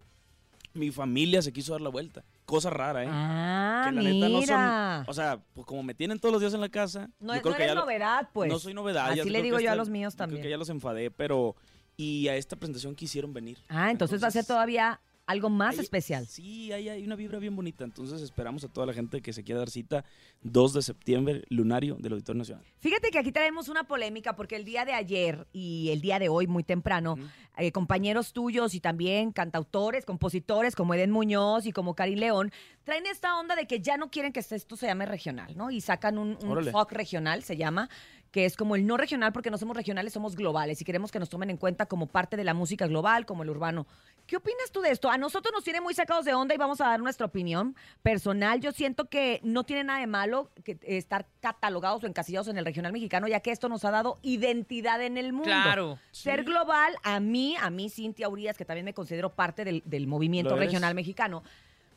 [0.73, 2.23] mi familia se quiso dar la vuelta.
[2.45, 3.07] Cosa rara, ¿eh?
[3.09, 5.03] Ah, que la neta no mira.
[5.05, 5.09] son.
[5.09, 7.09] O sea, pues como me tienen todos los días en la casa.
[7.19, 8.49] no yo es, creo no que eres ya lo- novedad, pues.
[8.51, 9.05] No soy novedad.
[9.07, 10.43] ya Así creo le que digo yo a los míos yo Creo también.
[10.43, 11.55] que ya los enfadé, pero.
[11.97, 13.59] Y a esta presentación quisieron venir.
[13.69, 14.99] Ah, entonces, va a ser todavía
[15.31, 16.27] algo más Hay- especial.
[16.27, 17.83] Sí, hay, hay una vibra bien bonita.
[17.83, 20.05] Entonces esperamos a toda la gente que se quiera dar cita
[20.43, 22.65] 2 de septiembre, lunario del Auditorio Nacional.
[22.79, 26.29] Fíjate que aquí traemos una polémica porque el día de ayer y el día de
[26.29, 27.17] hoy, muy temprano,
[27.57, 32.51] eh, compañeros tuyos y también cantautores, compositores como Eden Muñoz y como Karin León,
[32.83, 35.69] traen esta onda de que ya no quieren que esto se llame regional, ¿no?
[35.71, 37.89] Y sacan un, un folk regional, se llama,
[38.31, 41.19] que es como el no regional, porque no somos regionales, somos globales y queremos que
[41.19, 43.85] nos tomen en cuenta como parte de la música global, como el urbano.
[44.25, 45.09] ¿Qué opinas tú de esto?
[45.09, 48.61] A nosotros nos tiene muy sacados de onda y vamos a dar nuestra opinión personal.
[48.61, 52.57] Yo siento que no tiene nada de malo que eh, estar catalogados o encasillados en
[52.57, 55.49] el regional mexicano, ya que esto nos ha dado identidad en el mundo.
[55.49, 55.99] Claro.
[56.11, 60.07] Ser global, a mí, a mí, Cintia Urias, que también me considero parte del, del
[60.07, 61.43] movimiento regional mexicano,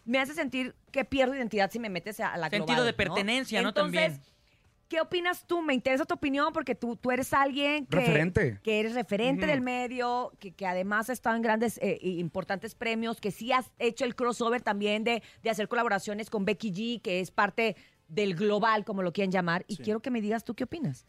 [0.05, 3.62] me hace sentir que pierdo identidad si me metes a la Sentido global, de pertenencia,
[3.62, 3.68] ¿no?
[3.68, 4.35] Entonces, También.
[4.89, 5.62] ¿Qué opinas tú?
[5.62, 8.61] Me interesa tu opinión porque tú, tú eres alguien que, Referente.
[8.62, 13.20] que eres referente del medio, que, que además has estado en grandes e importantes premios,
[13.20, 17.20] que sí has hecho el crossover también de, de hacer colaboraciones con Becky G, que
[17.20, 17.76] es parte
[18.09, 19.64] del global, como lo quieran llamar.
[19.66, 21.07] Y quiero que me digas tú qué opinas.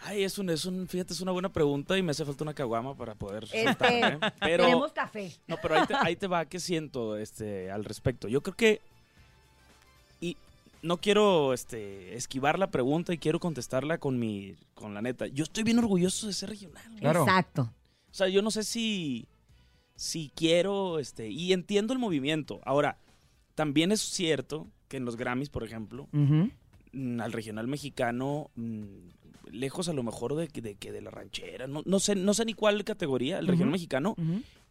[0.00, 2.54] Ay, es un, es un, fíjate, es una buena pregunta y me hace falta una
[2.54, 5.32] caguama para poder Este, soltarme, Pero, tenemos café.
[5.48, 8.28] No, pero ahí te, ahí te va, ¿qué siento este, al respecto?
[8.28, 8.80] Yo creo que,
[10.82, 15.26] no quiero este, esquivar la pregunta y quiero contestarla con mi, con la neta.
[15.26, 16.82] Yo estoy bien orgulloso de ser regional.
[17.00, 17.22] Claro.
[17.22, 17.72] Exacto.
[18.10, 19.26] O sea, yo no sé si,
[19.96, 22.60] si quiero, este, y entiendo el movimiento.
[22.64, 22.98] Ahora,
[23.54, 26.08] también es cierto que en los Grammys, por ejemplo,
[26.92, 28.84] mm, al regional mexicano, mm,
[29.52, 32.34] lejos a lo mejor de, que- de, que de la ranchera, no, no sé, no
[32.34, 34.14] sé ni cuál categoría, el regional mexicano,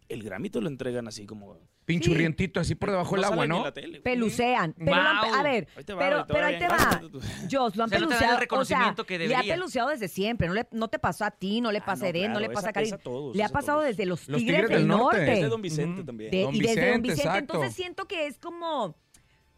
[0.10, 1.58] el Grammy te lo entregan así como...
[1.86, 3.64] Pinchurrientito, así por debajo del No agua, ¿no?
[3.64, 4.02] la tele.
[4.02, 4.74] Pelucean.
[4.78, 6.60] Pero lo han pe- a ver, Ahí te va, pero, ahí te pero va ahí
[6.60, 7.02] te va.
[7.50, 8.12] Jos, lo han O sea, no te dan el peluceado.
[8.12, 10.48] o sea, reconocimiento que le ha peluceado desde siempre.
[10.50, 12.40] No, le, no te pasó a ti, no le pasa a Ah, no, Eren, no
[12.42, 14.70] le pasa a- a a todos, le ha a pasado desde los Los Tigres, Tigres
[14.70, 15.18] del del Norte.
[15.18, 15.34] Norte.
[15.34, 16.32] Es de Don Vicente también.
[16.32, 17.22] De- Don y desde Don Vicente, Vicente.
[17.22, 17.54] exacto.
[17.54, 18.98] Entonces siento que es como,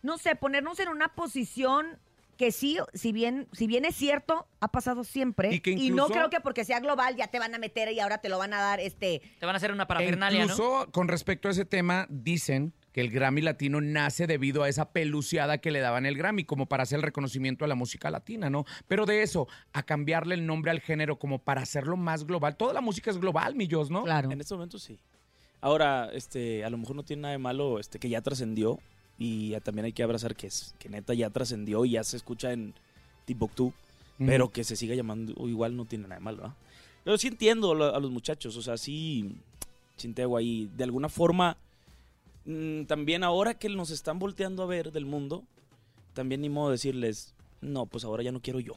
[0.04, 1.98] no sé, ponernos en una posición
[2.40, 5.54] que sí, si bien, si bien es cierto, ha pasado siempre.
[5.54, 8.00] Y que no incluso- creo que porque sea global ya te van a meter y
[8.00, 9.22] ahora te lo van a dar este.
[9.42, 10.46] Te van a hacer una parafernalia, ¿no?
[10.46, 14.94] incluso con respecto a ese tema, dicen que el Grammy Latino nace debido a esa
[14.94, 18.50] peluciada que le daban el Grammy, como para hacer el reconocimiento a la música latina,
[18.50, 18.64] ¿no?
[18.88, 22.56] Pero de eso, a cambiarle el nombre al género como para hacerlo más global.
[22.56, 24.06] Toda la música es global, millos, ¿no?
[24.06, 24.32] Claro.
[24.32, 24.98] En este momento sí.
[25.60, 28.80] Ahora, este, a lo mejor no tiene nada de malo este, que ya trascendió
[29.20, 32.18] y ya también hay que abrazar que, es, que neta ya trascendió y ya se
[32.18, 32.74] escucha en
[33.26, 33.74] Timbuktu,
[34.18, 36.56] pero que se siga llamando igual no tiene nada de malo, ¿verdad?
[37.04, 39.36] Pero sí entiendo a lo- a los muchachos, o sea, sí,
[39.98, 40.70] chintego ahí.
[40.76, 41.58] De alguna forma,
[42.46, 45.44] mm, también ahora que nos están volteando a ver del mundo,
[46.14, 48.74] también ni modo de decirles, no, pues ahora ya no quiero yo.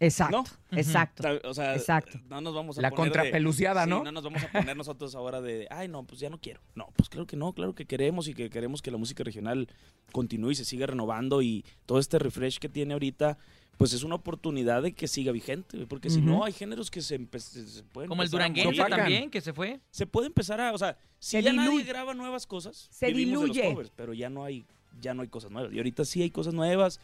[0.00, 0.78] Exacto, ¿No?
[0.78, 1.28] exacto.
[1.44, 2.18] O sea, Exacto.
[2.28, 4.04] no nos vamos a La poner de- contrapeluciada, Sí, ¿no?
[4.04, 6.60] no nos vamos a poner nosotros ahora de, ay, no, pues ya no quiero.
[6.74, 9.68] No, pues claro que no, claro que queremos y que queremos que la música regional
[10.12, 13.38] continúe y se siga renovando y todo este refresh que tiene ahorita,
[13.76, 17.18] pues es una oportunidad de que siga vigente, porque si no hay géneros que se,
[17.38, 19.80] se- pueden Como el duranguense también, que se fue.
[19.90, 23.42] Se puede empezar a, o sea, si Se ya nadie graba nuevas cosas, Se vivimos
[23.42, 23.72] de los diluye.
[23.74, 24.64] covers, pero ya no hay
[25.00, 25.72] ya no hay cosas nuevas.
[25.72, 26.98] Y ahorita sí hay cosas nuevas,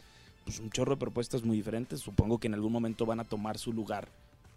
[0.45, 1.99] pues un chorro de propuestas muy diferentes.
[1.99, 4.07] Supongo que en algún momento van a tomar su lugar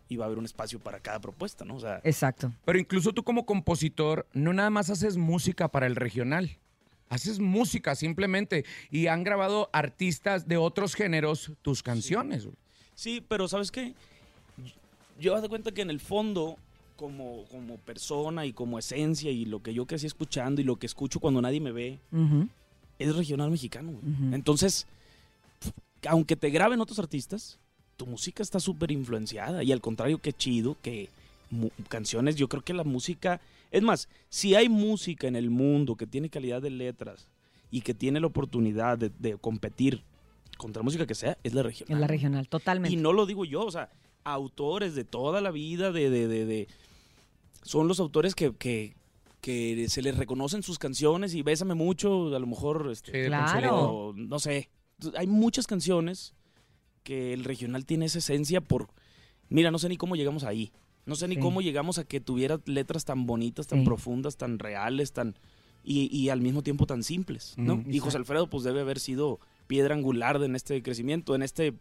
[0.08, 1.74] y va a haber un espacio para cada propuesta, ¿no?
[1.76, 2.52] O sea, Exacto.
[2.64, 6.56] Pero incluso tú como compositor, no nada más haces música para el regional.
[7.08, 8.64] Haces música simplemente.
[8.90, 12.44] Y han grabado artistas de otros géneros tus canciones.
[12.44, 12.56] güey.
[12.94, 13.94] Sí, pero ¿sabes qué?
[15.18, 16.56] Yo haz de cuenta que en el fondo,
[16.96, 20.86] como, como persona y como esencia y lo que yo crecí escuchando y lo que
[20.86, 21.98] escucho cuando nadie me ve,
[22.98, 23.92] es regional mexicano.
[23.92, 24.04] güey.
[24.14, 24.34] Ujú.
[24.34, 24.86] Entonces,
[26.06, 27.58] aunque te graben otros artistas,
[27.96, 29.62] tu música está súper influenciada.
[29.64, 31.08] Y al contrario, qué chido que
[31.88, 33.40] canciones, yo creo que la música...
[33.70, 37.28] Es más, si hay música en el mundo que tiene calidad de letras
[37.70, 40.02] y que tiene la oportunidad de, de competir
[40.56, 41.94] contra música que sea, es la regional.
[41.96, 42.94] En la regional, totalmente.
[42.94, 43.90] Y no lo digo yo, o sea,
[44.24, 46.68] autores de toda la vida, de, de, de, de-
[47.62, 48.94] son los autores que, que,
[49.42, 54.12] que se les reconocen sus canciones y Bésame mucho, a lo mejor, este, Sí, Claro.
[54.16, 54.70] No sé.
[55.16, 56.34] Hay muchas canciones
[57.04, 58.88] que el regional tiene esa esencia por,
[59.48, 60.72] mira, no sé ni cómo llegamos ahí.
[61.06, 61.40] No sé ni Sí.
[61.40, 63.84] cómo llegamos a que tuviera letras tan bonitas, tan Sí.
[63.86, 65.34] profundas, tan reales, tan
[65.84, 67.74] y, y al mismo tiempo tan simples, ¿no?
[67.76, 67.90] Ujú.
[67.90, 71.72] y José Alfredo pues debe haber sido piedra angular de- en este crecimiento, en este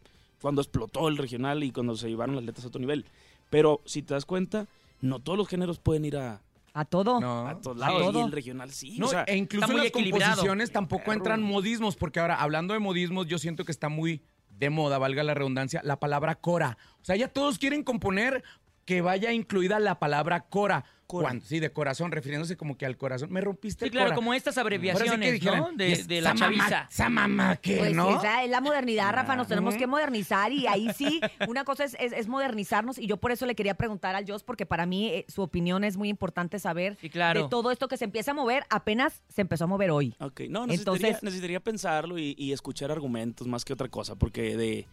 [0.41, 3.05] cuando explotó el regional y cuando se llevaron las letras a otro nivel.
[3.49, 4.68] Pero si te das cuenta,
[5.01, 6.41] no todos los géneros pueden ir a,
[6.80, 7.20] A todo.
[7.20, 7.48] No.
[7.48, 7.82] a todos Sí.
[7.82, 8.26] lados y Todo.
[8.26, 8.98] el regional sí.
[9.00, 10.24] No, o sea, e incluso está en muy las equilibrado.
[10.34, 11.14] composiciones tampoco Perro.
[11.18, 15.24] entran modismos, porque ahora, hablando de modismos, yo siento que está muy de moda, valga
[15.24, 16.78] la redundancia, la palabra cora.
[17.02, 18.44] O sea, ya todos quieren componer
[18.86, 20.86] que vaya incluida la palabra cora.
[21.08, 23.32] Cuando- sí, de corazón, refiriéndose como que al corazón.
[23.32, 25.72] Me rompiste Sí, el claro, como estas Ahora sí que abreviaciones, dijeran, ¿no?
[25.72, 26.88] "Y De, es de la mamá- chaviza.
[26.91, 28.18] Esa mamá que, Pues ¿no?
[28.18, 31.95] esa es la modernidad, Rafa, nos tenemos que modernizar y ahí sí, una cosa es,
[31.99, 35.08] es- es modernizarnos y yo por eso le quería preguntar al Joss porque para mí
[35.08, 37.43] eh, su opinión es muy importante saber Sí, claro.
[37.43, 40.14] de todo esto que se empieza a mover, apenas se empezó a mover hoy.
[40.20, 44.58] Ok, no, necesitaría, Entonces- necesitaría pensarlo y, y escuchar argumentos más que otra cosa, porque
[44.58, 44.88] de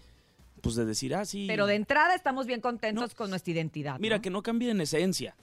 [0.61, 1.45] pues de decir, ah, sí.
[1.47, 3.99] Pero de entrada estamos bien contentos con nuestra identidad.
[4.01, 4.23] Mira, ¿no?
[4.23, 5.37] que no cambien en esencia.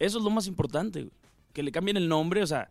[0.00, 1.12] Eso es lo más importante, güey.
[1.52, 2.70] Que le cambien el nombre, o sea,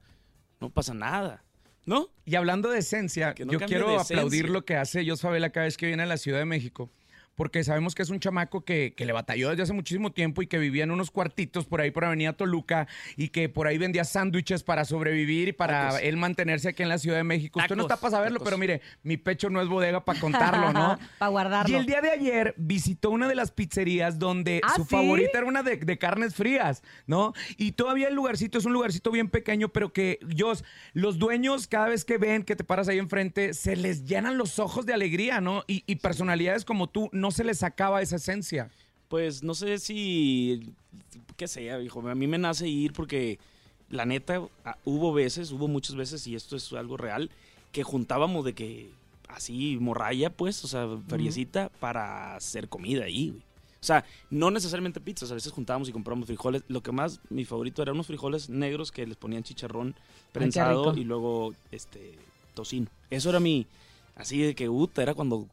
[0.59, 1.43] no pasa nada.
[1.85, 2.09] ¿No?
[2.25, 5.77] Y hablando de esencia, no yo quiero aplaudir lo que hace Jos Favela cada vez
[5.77, 6.91] que viene a la Ciudad de México.
[7.39, 10.47] Porque sabemos que es un chamaco que, que le batalló desde hace muchísimo tiempo y
[10.47, 12.85] que vivía en unos cuartitos por ahí por Avenida Toluca
[13.15, 16.01] y que por ahí vendía sándwiches para sobrevivir y para Tacos.
[16.03, 17.59] él mantenerse aquí en la Ciudad de México.
[17.61, 17.95] Usted no Tacos.
[17.95, 18.49] está para saberlo, Tacos.
[18.49, 20.99] pero mire, mi pecho no es bodega para contarlo, ¿no?
[21.17, 21.73] Para guardarlo.
[21.73, 24.89] Y el día de ayer visitó una de las pizzerías donde ¿Ah, su sí?
[24.89, 27.31] favorita era una de, de carnes frías, ¿no?
[27.55, 31.87] Y todavía el lugarcito es un lugarcito bien pequeño, pero que, Jos, los dueños cada
[31.87, 35.39] vez que ven que te paras ahí enfrente, se les llenan los ojos de alegría,
[35.39, 35.63] ¿no?
[35.67, 38.69] Y, y personalidades como tú, no se les acaba esa esencia.
[39.07, 40.73] Pues no sé si,
[41.35, 43.39] qué sé, hijo, a mí me nace ir porque
[43.89, 47.31] la neta, ah, hubo veces, hubo muchas veces, y esto es algo real,
[47.71, 48.91] que juntábamos de que
[49.27, 53.49] así morralla, pues, o sea, feriecita para hacer comida ahí, güey.
[53.81, 56.63] O sea, no necesariamente pizzas, a veces juntábamos y comprábamos frijoles.
[56.67, 59.95] Lo que más, mi favorito eran unos frijoles negros que les ponían chicharrón
[60.33, 62.15] prensado y luego, este,
[62.53, 62.87] tocino.
[63.09, 63.67] Eso era mi,
[64.15, 65.47] así de que, uta, era cuando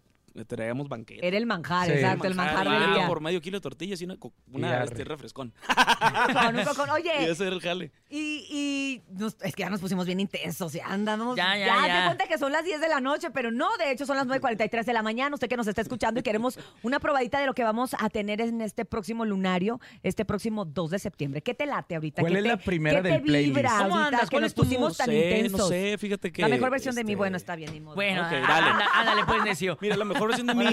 [0.45, 1.26] traíamos banquete.
[1.26, 1.93] Era el manjar, Sí.
[1.93, 3.07] exacto, el manjar del día.
[3.07, 4.16] por medio kilo de tortillas y una,
[4.53, 5.53] una este, refrescón.
[6.32, 6.89] Con un cocón.
[6.89, 7.93] Y Oye, ese era el jale.
[8.11, 11.37] y, y nos- es que ya nos pusimos bien intensos, ya andamos.
[11.37, 11.87] Ya, ya, ya.
[11.87, 12.01] ya.
[12.01, 14.26] te cuenta que son las 10 de la noche, pero no, de hecho son las
[14.26, 15.34] 9.43 de la mañana.
[15.34, 18.41] Usted que nos está escuchando y queremos una probadita de lo que vamos a tener
[18.41, 21.41] en este próximo lunario, este próximo 2 de septiembre.
[21.43, 22.22] ¿Qué te late ahorita?
[22.22, 23.55] ¿Cuál ¿Qué es te- la primera qué del playlist?
[23.57, 24.20] vibra ¿Cómo ahorita andas?
[24.22, 25.61] que ¿Cuál nos es tu pusimos tan sé, intensos?
[25.61, 26.43] no sé, fíjate que...
[26.43, 27.95] La mejor versión de mí, este, bueno, está bien, ni modo.
[27.95, 28.70] Bueno, Ok, dale.
[28.70, 29.78] anda- ándale pues, necio.
[29.80, 30.64] Mira, la mejor versión de mí...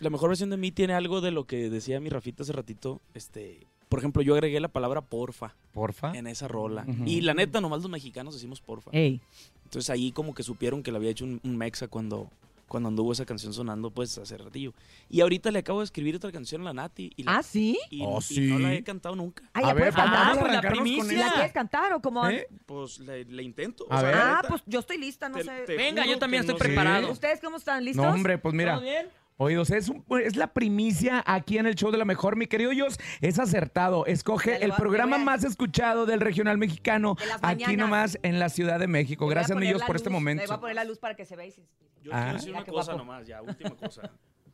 [0.00, 3.00] La mejor versión de mí tiene algo de lo que decía mi Rafita hace ratito.
[3.14, 6.12] Este, por ejemplo, yo agregué la palabra porfa Porfa.
[6.16, 6.86] en esa rola.
[7.06, 8.90] Y la neta, nomás los mexicanos decimos porfa.
[8.92, 9.20] Ey,
[9.64, 12.28] Entonces ahí como que supieron que le había hecho un, un mexa cuando,
[12.70, 14.72] cuando anduvo esa canción sonando pues hace ratillo.
[15.08, 17.10] Y ahorita le acabo de escribir otra canción a la Nati.
[17.16, 17.76] Y la- ¿Ah, sí?
[17.90, 18.40] Y, Oh, y sí.
[18.42, 19.42] no la he cantado nunca.
[19.52, 20.36] Ay, A ¿ya ver, vamos cantar?
[20.36, 21.26] a pues, la primicia.
[21.26, 22.28] ¿La quieres cantar o cómo?
[22.28, 22.46] ¿Eh?
[22.64, 23.86] Pues le, le intento.
[23.90, 24.14] A ver.
[24.14, 25.62] Ah, neta, pues yo estoy lista, no te- sé.
[25.66, 26.64] te Venga, yo también estoy no sé.
[26.64, 27.10] preparado.
[27.10, 27.84] ¿Ustedes cómo están?
[27.84, 28.04] ¿Listos?
[28.06, 28.74] No, hombre, pues mira.
[28.74, 29.08] ¿Todo bien?
[29.42, 32.36] Oídos, es, un- es la primicia aquí en el show de la mejor.
[32.36, 34.04] Mi querido Dios, es acertado.
[34.04, 38.86] Escoge el programa a- más escuchado del regional mexicano aquí nomás en la Ciudad de
[38.86, 39.26] México.
[39.28, 40.52] Gracias, mi Dios, por este luz, Le voy momento.
[40.52, 41.90] a poner la luz para que se vea y se inspire.
[42.02, 42.20] Yo Ah.
[42.24, 42.98] quiero decir una cosa guapo.
[42.98, 44.10] nomás, ya, última cosa.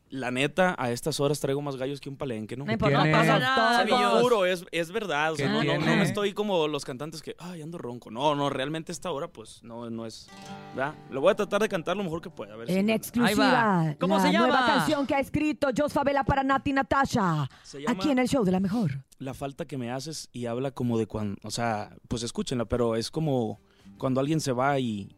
[0.09, 2.65] La neta, a estas horas traigo más gallos que un palenque, ¿no?
[2.65, 3.85] No pasa nada.
[3.85, 4.23] Dios.
[4.23, 5.33] juro, es, es verdad.
[5.33, 5.97] O sea, ¿Qué no, no- no tiene?
[5.97, 8.09] me estoy como los cantantes que, ay, ando ronco.
[8.13, 10.29] No, no, realmente esta hora, pues, no, no es.
[10.77, 10.95] ¿verdad?
[11.11, 12.55] Lo voy a tratar de cantar lo mejor que pueda.
[12.55, 13.95] A ver si- En Ahí exclusiva, va.
[13.99, 14.47] ¿Cómo la se llama?
[14.47, 17.49] nueva canción que ha escrito Jos Favela para Nati Natasha.
[17.65, 19.03] Se llama Aquí en el show de la mejor.
[19.19, 21.37] La falta que me haces y habla como de cuando.
[21.43, 23.59] O sea, pues escúchenla, pero es como
[23.99, 25.11] cuando alguien se va y.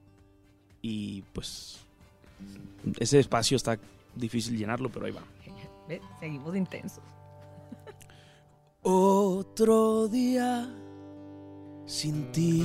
[0.80, 1.80] Y pues.
[2.98, 3.78] Ese espacio está
[4.18, 5.22] difícil llenarlo, pero ahí va.
[5.88, 7.02] Ve, Seguimos intensos.
[8.82, 10.68] Otro día
[11.86, 12.62] sin ti.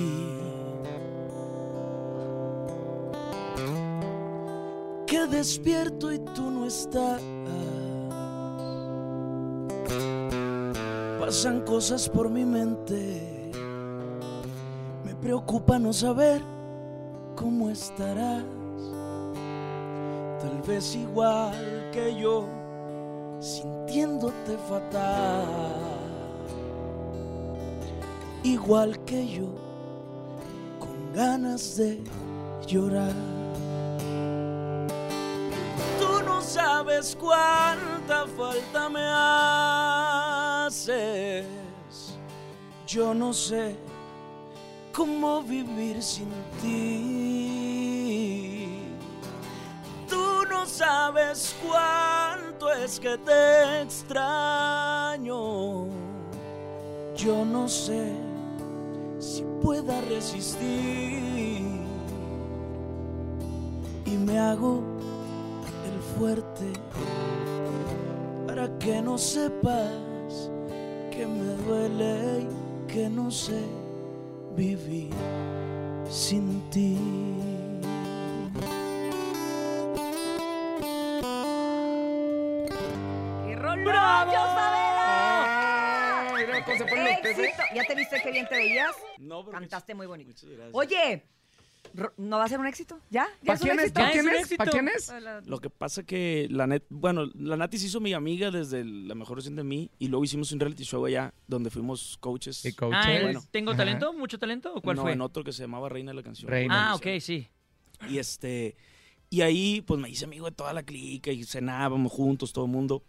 [5.07, 7.21] Que despierto y tú no estás.
[11.19, 13.51] Pasan cosas por mi mente.
[15.05, 16.41] Me preocupa no saber
[17.35, 18.43] cómo estarás.
[20.43, 21.55] Tal vez igual
[21.93, 22.45] que yo
[23.39, 25.47] sintiéndote fatal.
[28.43, 29.47] Igual que yo,
[30.79, 32.03] con ganas de
[32.67, 33.13] llorar.
[35.97, 39.05] Tú no sabes cuánta falta me
[40.65, 41.45] haces.
[42.85, 43.77] Yo no sé
[44.91, 46.27] cómo vivir sin
[46.61, 47.62] ti.
[50.73, 55.31] Sabes cuánto es que te extraño.
[57.15, 58.11] Yo no sé
[59.19, 61.61] si pueda resistir.
[64.05, 64.81] Y me hago
[65.85, 66.73] el fuerte
[68.47, 70.49] para que no sepas
[71.11, 73.61] que me duele y que no sé
[74.55, 75.13] vivir
[76.09, 77.52] sin ti.
[84.25, 86.35] ¡Bravo!
[86.37, 87.39] Mira cómo se ponen los peces.
[87.45, 87.63] ¡Éxito!
[87.75, 88.95] ¿Ya te viste qué bien te veías?
[89.17, 90.29] No, pero Cantaste muy bonito.
[90.29, 90.69] muchas gracias.
[90.73, 91.23] Oye,
[91.95, 92.99] Ro- ¿no va a ser un éxito?
[93.09, 93.27] ¿Ya?
[93.41, 93.85] ¿Ya ¿Para es un quién es?
[93.85, 93.99] éxito?
[93.99, 94.41] ¿Para Ya quién es un es?
[94.41, 94.57] éxito.
[94.57, 95.47] ¿Para quién es?
[95.47, 99.15] Lo que pasa que la net, bueno, la Nati se hizo mi amiga desde la
[99.15, 102.63] mejor versión de mí y luego hicimos un reality show allá donde fuimos coaches.
[102.65, 102.99] Y coaches.
[103.05, 103.43] Ah, ¿el Bueno.
[103.51, 103.77] ¿Tengo Ajá.
[103.79, 104.13] talento?
[104.13, 104.73] ¿Mucho talento?
[104.73, 105.11] ¿O cuál no, fue?
[105.11, 106.49] en otro que se llamaba Reina de la Canción.
[106.49, 106.91] Reina.
[106.91, 107.47] Ah, ok, sí.
[108.09, 108.75] Y este
[109.29, 112.71] Y ahí, pues me hice amigo de toda la clica y cenábamos juntos, todo el
[112.71, 113.03] mundo.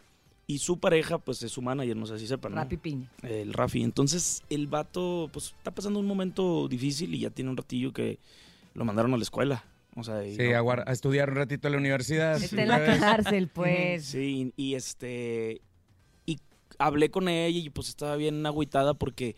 [0.47, 2.53] Y su pareja, pues es su manager, no sé si sepan.
[2.53, 2.59] ¿no?
[2.61, 3.11] Rapi Piña.
[3.23, 3.83] El Rafi.
[3.83, 8.19] Entonces, el vato, pues está pasando un momento difícil y ya tiene un ratillo que
[8.75, 9.65] lo mandaron a la escuela.
[9.97, 12.43] O sea, y Sí, no- a, a estudiar un ratito en la universidad.
[12.43, 13.01] Está en la ¿sabes?
[13.01, 14.05] cárcel, pues.
[14.05, 15.63] Sí, y este.
[16.27, 16.39] Y
[16.79, 19.37] hablé con ella y pues estaba bien agüitada porque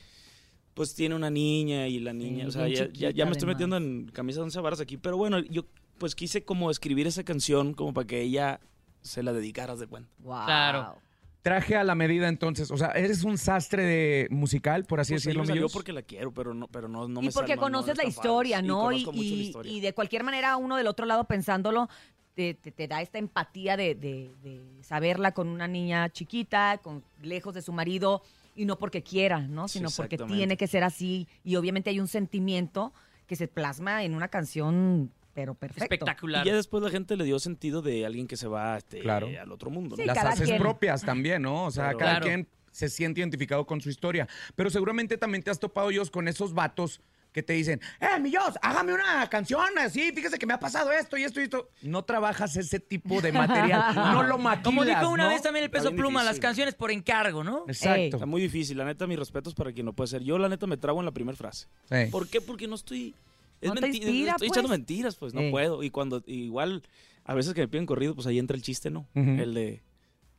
[0.75, 3.49] pues tiene una niña y la niña, Sí, o sea, ya, ya- ya me estoy
[3.49, 5.65] metiendo en camisa de once varas aquí, pero bueno, yo
[5.99, 8.61] pues quise como escribir esa canción como para que ella
[9.07, 10.11] se la dedicara de cuenta.
[10.23, 10.97] Claro.
[11.43, 15.23] Traje a la medida entonces, o sea, eres un sastre de musical, por así Pues
[15.23, 15.73] decirlo, salió Millos?
[15.73, 18.05] porque la quiero, pero no, pero no, no y me porque no- no conoces la
[18.05, 18.91] historia, Sí, ¿no?
[18.91, 21.89] Y, mucho la de cualquier manera, uno del otro lado pensándolo,
[22.35, 27.05] te, te- te da esta empatía de, de- de saberla con una niña chiquita, con,
[27.23, 28.23] lejos de su marido,
[28.57, 29.69] y no porque quiera, ¿no?
[29.69, 31.29] Sí, Sino porque tiene que ser así.
[31.45, 32.93] Y obviamente hay un sentimiento
[33.29, 36.07] que se plasma en una canción, pero perfecto.
[36.23, 39.29] Y ya después la gente le dio sentido de alguien que se va este, Claro.
[39.39, 39.95] al otro mundo.
[39.95, 40.03] ¿no?
[40.03, 40.59] Sí, Las haces quien.
[40.59, 41.65] propias también, ¿no?
[41.67, 42.25] O sea, cada Claro.
[42.27, 44.27] quien se siente identificado con su historia.
[44.55, 48.55] Pero seguramente también te has topado, yo con esos vatos que te dicen, eh, Millos,
[48.63, 51.69] hágame una canción así, fíjese que me ha pasado esto y esto y esto.
[51.83, 55.29] No trabajas ese tipo de material, no lo maquilas, Como dijo una ¿no?
[55.29, 57.65] vez también el peso pluma, las canciones por encargo, ¿no?
[57.69, 58.17] Exacto.
[58.17, 58.79] Está muy difícil.
[58.79, 60.23] La neta, mis respetos para quien lo puede hacer.
[60.23, 61.67] Yo, la neta, me trago en la primera frase.
[62.11, 62.41] ¿Por qué?
[62.41, 63.15] Porque no estoy...
[63.61, 64.57] Es No te menti- inspira, estoy pues.
[64.59, 65.83] echando mentiras, pues no puedo.
[65.83, 66.83] Y cuando igual,
[67.25, 69.09] a veces que me piden corrido, pues ahí entra el chiste, ¿no?
[69.15, 69.83] El de,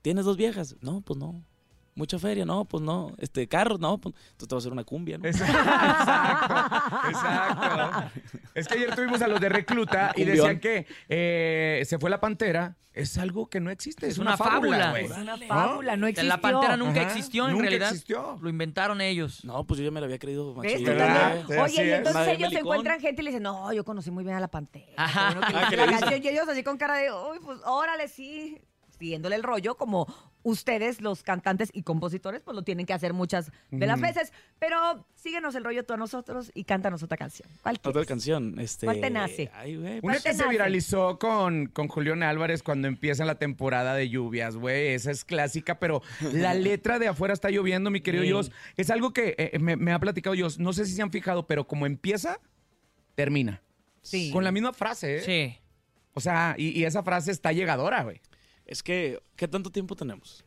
[0.02, 0.76] ¿tienes dos viejas?
[0.82, 1.44] No, pues no.
[1.98, 3.12] Mucha feria, no, pues no.
[3.18, 5.26] Este, carros, no, pues entonces te va a hacer una cumbia, ¿no?
[5.28, 6.56] Exacto,
[7.10, 8.12] exacto.
[8.54, 12.20] Es que ayer tuvimos a los de Recluta y decían que eh, se fue la
[12.20, 12.78] pantera.
[12.94, 14.60] Es algo que no existe, es, Es una, una fábula.
[14.78, 14.90] fábula.
[14.90, 15.06] güey.
[15.06, 15.48] Es una ¿No?
[15.48, 16.30] fábula, no existió.
[16.30, 17.90] La pantera nunca Ajá, existió en nunca realidad.
[17.90, 18.40] existió.
[18.42, 19.44] Lo inventaron ellos.
[19.46, 20.54] No, pues yo ya me la había creído.
[20.54, 21.36] Tú ¿verdad?
[21.36, 21.48] también.
[21.48, 21.98] Sí, Oye, y es.
[21.98, 24.40] entonces Madre ellos se encuentran gente y le dicen, no, yo conocí muy bien a
[24.40, 24.88] la pantera.
[24.98, 25.30] Ajá.
[25.48, 26.24] Que Ah, hice ¿qué la canción.
[26.24, 28.60] Y ellos así con cara de, uy, pues órale, sí.
[28.98, 30.08] Siguiéndole el rollo, como
[30.48, 34.32] ustedes, los cantantes y compositores, pues lo tienen que hacer muchas de las veces.
[34.60, 37.50] Pero síguenos el rollo tú a nosotros y cántanos otra canción.
[37.62, 38.08] ¿Cuál Otra quieres?
[38.08, 38.60] canción.
[38.60, 39.52] Este, ¿Cuál te nace?
[39.54, 39.92] Ay, güey.
[39.94, 40.50] Una ¿Cuál te que se nace?
[40.52, 44.88] viralizó con, con Julián Álvarez cuando empieza la temporada de lluvias, güey.
[44.94, 46.02] Esa es clásica, pero
[46.34, 48.28] la letra de afuera está lloviendo, mi querido Sí.
[48.30, 48.52] Dios.
[48.78, 50.60] Es algo que eh, me, me ha platicado Dios.
[50.60, 52.40] No sé si se han fijado, pero como empieza,
[53.16, 53.62] termina.
[54.02, 54.32] Sí.
[54.32, 55.22] Con la misma frase, ¿eh?
[55.22, 55.58] Sí.
[56.14, 58.22] O sea, y, y esa frase está llegadora, güey.
[58.68, 60.44] Es que, ¿qué tanto tiempo tenemos?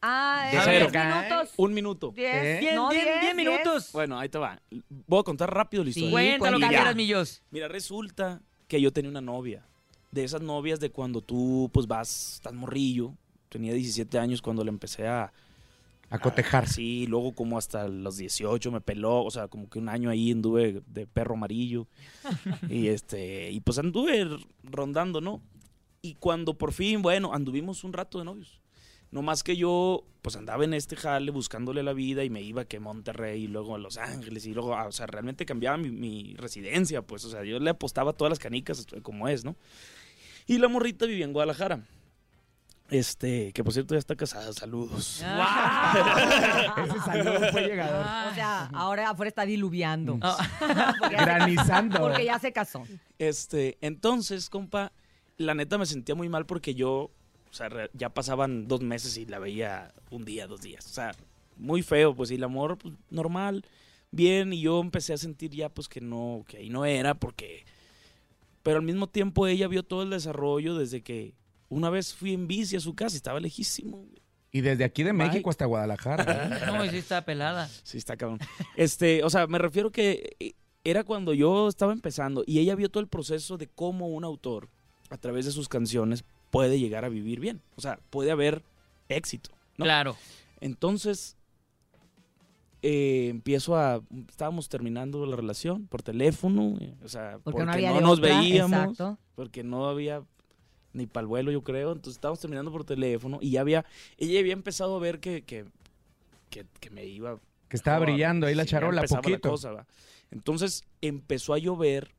[0.00, 0.88] Ah, De eh, cero.
[0.92, 1.54] 10 minutos.
[1.56, 2.12] Un minuto.
[2.14, 2.34] 10.
[2.34, 2.70] ¿Eh?
[2.74, 3.48] No, bien, 10, bien 10.
[3.48, 3.90] minutos.
[3.92, 4.60] Bueno, ahí te va.
[5.06, 6.10] Voy a contar rápido la historia.
[6.10, 6.68] Cuenta lo Y que ya.
[6.68, 7.42] quieras, Millos.
[7.50, 9.66] Mira, resulta que yo tenía una novia.
[10.12, 13.14] De esas novias de cuando tú, pues, vas, estás morrillo.
[13.48, 15.32] Tenía 17 años cuando le empecé a...
[16.10, 16.68] A cotejar.
[16.68, 19.24] Sí, luego como hasta los 18 me peló.
[19.24, 21.88] O sea, como que un año ahí anduve de perro amarillo.
[22.68, 23.50] y este...
[23.50, 24.28] Y pues anduve
[24.62, 25.40] rondando, ¿no?
[26.04, 28.60] Y cuando por fin, bueno, anduvimos un rato de novios.
[29.10, 32.66] No más que yo, pues andaba en este jale buscándole la vida y me iba
[32.66, 35.78] que a Monterrey y luego a Los Ángeles y luego, ah, o sea, realmente cambiaba
[35.78, 39.56] mi, mi residencia, pues, o sea, yo le apostaba todas las canicas como es, ¿no?
[40.46, 41.86] Y la morrita vivía en Guadalajara.
[42.90, 45.22] Este, que por cierto ya está casada, saludos.
[46.84, 48.04] Ese saludo fue llegador.
[48.30, 50.18] O sea, ahora afuera está diluviando.
[50.20, 50.36] Ah.
[51.00, 51.98] Porque se- Granizando.
[52.00, 52.82] Porque ya se casó.
[53.18, 54.92] Este, entonces, compa,
[55.36, 57.10] la neta me sentía muy mal porque yo,
[57.50, 60.86] o sea, re- ya pasaban dos meses y la veía un día, dos días.
[60.86, 61.12] O sea,
[61.56, 63.64] muy feo, pues, y el amor, pues, normal,
[64.10, 67.64] bien, y yo empecé a sentir ya, pues, que no, que ahí no era, porque...
[68.62, 71.34] Pero al mismo tiempo ella vio todo el desarrollo desde que
[71.68, 74.06] una vez fui en bici a su casa y estaba lejísimo.
[74.52, 75.12] Y desde aquí de.
[75.12, 76.46] México hasta Guadalajara.
[76.46, 76.60] ¿eh?
[76.72, 77.68] No, sí está pelada.
[77.82, 78.38] Sí, está cabrón.
[78.74, 82.88] Este, o sea, me refiero que eh, era cuando yo estaba empezando y ella vio
[82.88, 84.70] todo el proceso de cómo un autor,
[85.14, 87.62] a través de sus canciones, puede llegar a vivir bien.
[87.76, 88.64] O sea, puede haber
[89.08, 89.50] éxito.
[89.76, 89.84] ¿no?
[89.84, 90.16] Claro.
[90.60, 91.36] Entonces,
[92.82, 94.02] eh, empiezo a.
[94.28, 98.00] Estábamos terminando la relación por teléfono, eh, o sea, Porque porque, no había no de
[98.02, 99.18] nos otra, veíamos, exacto.
[99.36, 100.22] porque no había
[100.92, 101.92] ni para el vuelo, yo creo.
[101.92, 103.84] Entonces, estábamos terminando por teléfono y ya había.
[104.18, 105.64] Ella había empezado a ver que, que,
[106.50, 107.38] que, que me iba.
[107.68, 109.50] Que estaba brillando ahí la charola, empezaba la poquito.
[109.50, 109.86] cosa, va.
[110.32, 112.10] Entonces, empezó a llover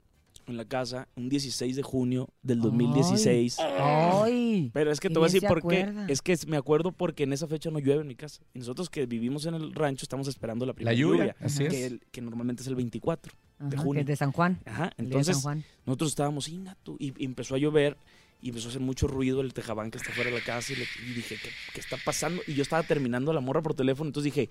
[0.48, 3.58] en la casa un 16 de junio del 2016.
[3.60, 4.70] Ay.
[4.74, 5.92] Pero es que te voy a decir por qué.
[6.08, 8.42] Es que me acuerdo porque en esa fecha no llueve en mi casa.
[8.54, 11.92] Y nosotros que vivimos en el rancho estamos esperando la primera lluvia, así que, es.
[11.92, 14.02] el- que normalmente es el 24 de que junio.
[14.02, 14.60] es de San Juan.
[14.66, 15.64] Ajá, entonces San Juan.
[15.86, 17.98] nosotros estábamos ingato y, y empezó a llover
[18.42, 20.76] y empezó a hacer mucho ruido el tejabán que está fuera de la casa y,
[20.76, 22.42] le- y dije, ¿qué, qué está pasando?
[22.48, 24.50] Y yo estaba terminando la morra por teléfono, entonces dije,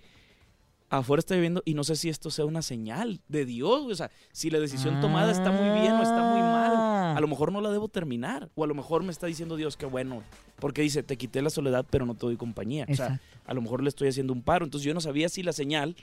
[0.90, 4.10] afuera está lloviendo y no sé si esto sea una señal de Dios, o sea,
[4.32, 7.16] si la decisión tomada está muy bien o está muy mal.
[7.16, 8.48] A lo mejor no la debo terminar.
[8.54, 10.22] O a lo mejor me está diciendo Dios que bueno,
[10.60, 12.86] porque dice, te quité la soledad, pero no te doy compañía.
[12.90, 14.64] O sea, a lo mejor le estoy haciendo un paro.
[14.64, 15.96] Entonces yo no sabía si la señal,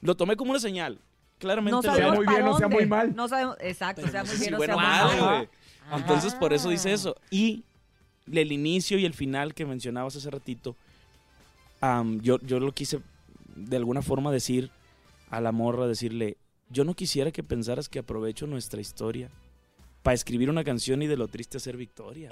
[0.00, 0.98] lo tomé como una señal.
[1.38, 2.76] Claramente No lo- sabemos muy pa' bien o sea dónde.
[2.76, 3.14] muy mal.
[3.16, 5.48] No sabemos, exacto, sea muy Sí, bien o bueno, sea muy mal.
[5.92, 7.14] Entonces por eso dice eso.
[7.30, 7.62] Y
[8.30, 10.76] el inicio y el final que mencionabas hace ratito,
[12.20, 13.00] yo, yo lo quise
[13.66, 14.70] de alguna forma decir
[15.30, 16.36] a la morra, decirle,
[16.70, 19.30] yo no quisiera que pensaras que aprovecho nuestra historia
[20.02, 22.28] para escribir una canción y de lo triste hacer victoria.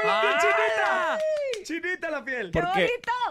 [0.00, 1.18] ¡Chinita!
[1.64, 2.50] ¡Chinita la piel!
[2.50, 2.88] Porque,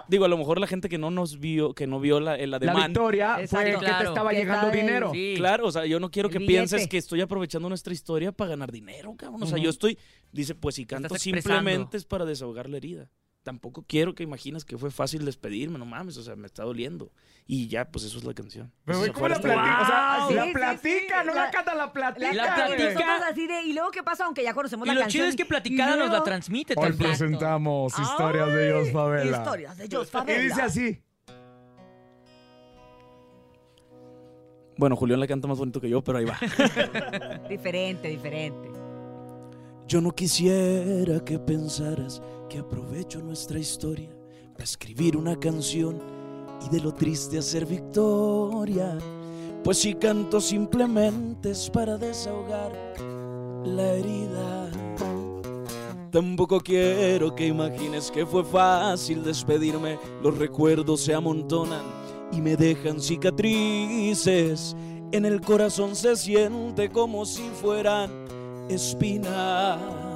[0.08, 2.46] digo, a lo mejor la gente que no nos vio, que no vio la, la
[2.48, 2.88] La demanda.
[2.88, 3.66] victoria fue Exacto.
[3.80, 4.10] que te Claro.
[4.10, 5.12] estaba Que llegando dinero.
[5.14, 5.34] sí.
[5.38, 8.72] Claro, o sea, yo no quiero que pienses que estoy aprovechando nuestra historia para ganar
[8.72, 9.44] dinero, cabrón.
[9.44, 9.98] O sea, yo estoy,
[10.32, 13.10] dice, pues si canto simplemente es para desahogar la herida.
[13.48, 17.14] Tampoco quiero que imagines que fue fácil despedirme, no mames, o sea, me está doliendo.
[17.46, 18.74] Y ya, pues eso es la canción.
[18.84, 19.82] Pero, güey, ¿cómo la platica?
[19.82, 21.28] O sea, Sí, la platica, sí.
[21.28, 22.34] no La- la canta, la platica.
[22.34, 22.66] La platica.
[22.76, 22.94] platica.
[22.94, 25.22] Nosotros así de, y luego qué pasa, aunque ya conocemos Y la lo canción.
[25.22, 27.10] chido es que platicada y nos la transmite Hoy también.
[27.10, 29.38] presentamos Ay, historias de Dios Favela.
[29.38, 30.42] Historias de Jos Y Favela.
[30.44, 31.02] dice así.
[34.78, 36.38] Bueno, Julián la canta más bonito que yo, pero ahí va.
[37.50, 38.70] Diferente, diferente.
[39.88, 44.10] Yo no quisiera que pensaras que aprovecho nuestra historia
[44.54, 46.00] para escribir una canción
[46.66, 48.98] y de lo triste hacer victoria.
[49.64, 52.72] Pues si canto simplemente es para desahogar
[53.66, 54.72] la herida.
[56.12, 60.00] Tampoco quiero que imagines que fue fácil despedirme.
[60.24, 61.84] Los recuerdos se amontonan
[62.32, 64.76] y me dejan cicatrices.
[65.12, 68.10] En el corazón se siente como si fueran
[68.70, 70.07] espinas.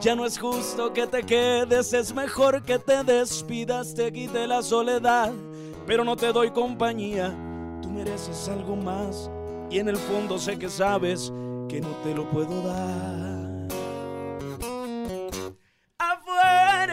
[0.00, 4.62] Ya no es justo que te quedes, es mejor que te despidas, te quite la
[4.62, 5.32] soledad,
[5.88, 7.36] pero no te doy compañía.
[7.82, 9.28] Tú mereces algo más
[9.68, 11.32] y en el fondo sé que sabes
[11.68, 13.37] que no te lo puedo dar.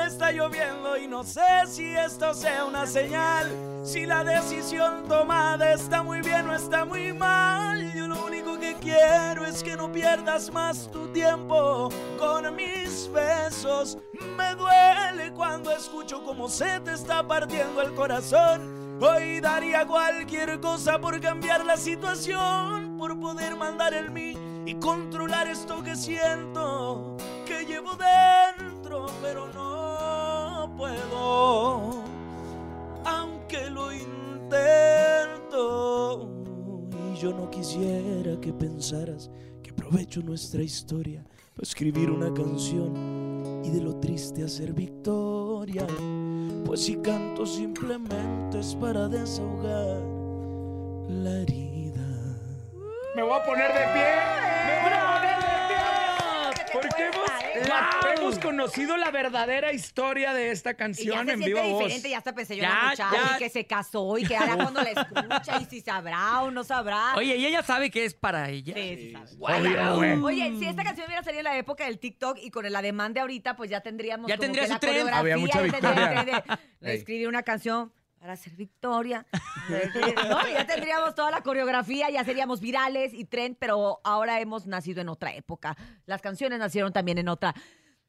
[0.06, 3.52] Está lloviendo y no sé si esto sea una señal.
[3.84, 7.94] Si la decisión tomada está muy bien o está muy mal.
[7.94, 11.90] Yo lo único que quiero es que no pierdas más tu tiempo
[12.20, 13.98] con mis besos.
[14.38, 19.00] Me duele cuando escucho cómo se te está partiendo el corazón.
[19.02, 25.48] Hoy daría cualquier cosa por cambiar la situación, por poder mandar el mí y controlar
[25.48, 29.75] esto que siento, que llevo dentro, pero no
[30.78, 32.04] puedo,
[33.06, 35.56] aunque lo intento.
[36.92, 39.30] Y yo no quisiera que pensaras
[39.64, 41.24] que aprovecho nuestra historia
[41.56, 45.88] para escribir una canción y de lo triste hacer victoria.
[46.66, 50.02] Pues si canto simplemente es para desahogar
[51.10, 52.06] la herida.
[53.16, 54.04] Me voy a poner de pie.
[54.66, 55.05] Me voy a poner de pie.
[56.82, 61.40] Porque hemos, la- hemos conocido la verdadera historia de esta Y ya canción se en
[61.40, 61.80] siente viva voz.
[61.84, 63.36] diferente, ya hasta pensé yo Ya, en la muchacha ya.
[63.36, 66.64] y que se casó y que ahora cuando la escucha y si sabrá o no
[66.64, 67.16] sabrá.
[67.16, 68.74] Oye, y ella sabe que es para ella.
[68.76, 69.60] Sí, sí sabe.
[69.60, 70.22] Obvio, güey.
[70.42, 73.14] Oye, si esta canción hubiera salido en la época del TikTok y con el ademán
[73.14, 74.92] de ahorita, pues ya tendríamos Ya como tendría que su la tren.
[74.94, 75.20] coreografía.
[75.20, 76.20] Había mucha ya tendría victoria.
[76.22, 76.98] el tren de- Ey.
[76.98, 77.92] Escribir una canción
[78.26, 79.24] para hacer victoria.
[80.30, 80.48] ¿No?
[80.48, 85.10] Ya tendríamos toda la coreografía, ya seríamos virales y tren, pero ahora hemos nacido en
[85.10, 85.78] otra época.
[86.08, 87.54] Las canciones nacieron también en otra.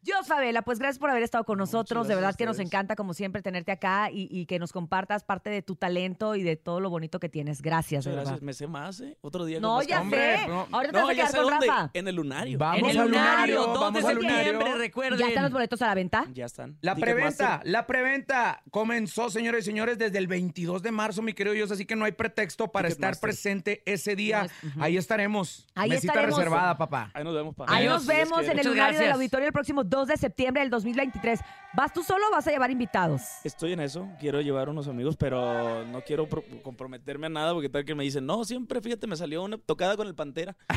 [0.07, 2.07] Dios Favela, pues gracias por haber estado con nosotros.
[2.07, 5.51] de verdad que nos encanta, como siempre, tenerte acá y, y que nos compartas parte
[5.51, 7.61] de tu talento y de todo lo bonito que tienes.
[7.61, 8.31] Gracias, de Muchas verdad.
[8.39, 9.19] gracias, me sé más, ¿eh?
[9.21, 9.59] Otro día.
[9.59, 10.01] No, ya.
[10.01, 10.47] Hombre, sé.
[10.47, 10.69] no.
[10.71, 11.67] Ahorita te No, vas a ya quedar sé con dónde.
[11.67, 11.91] Rafa.
[11.95, 12.59] En el lunario.
[12.59, 14.79] Vamos En el al lunario, lunario, 2 de vamos al septiembre, lunario.
[14.79, 15.19] recuerden.
[15.19, 16.25] ¿Ya están los boletos a la venta?
[16.33, 16.79] Ya están.
[16.83, 21.53] La preventa, la preventa comenzó, señores y señores, desde el 22 de marzo, mi querido
[21.55, 24.47] Dios, así que no hay pretexto para estar presente ese día.
[24.79, 25.67] Ahí estaremos.
[25.75, 26.39] Ahí Mesita estaremos.
[26.39, 27.11] reservada, papá.
[27.13, 27.75] Ahí nos vemos, papá.
[27.75, 31.41] Ahí nos vemos en el lunario del auditorio el próximo 2 de septiembre del 2023.
[31.77, 33.21] ¿Vas tú solo o vas a llevar invitados?
[33.45, 37.69] Estoy en eso, quiero llevar unos amigos, pero no quiero pro- comprometerme a nada porque
[37.69, 40.57] tal que me dicen, no, siempre, fíjate, me salió una tocada con el Pantera.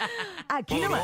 [0.48, 1.02] Aquí nomás.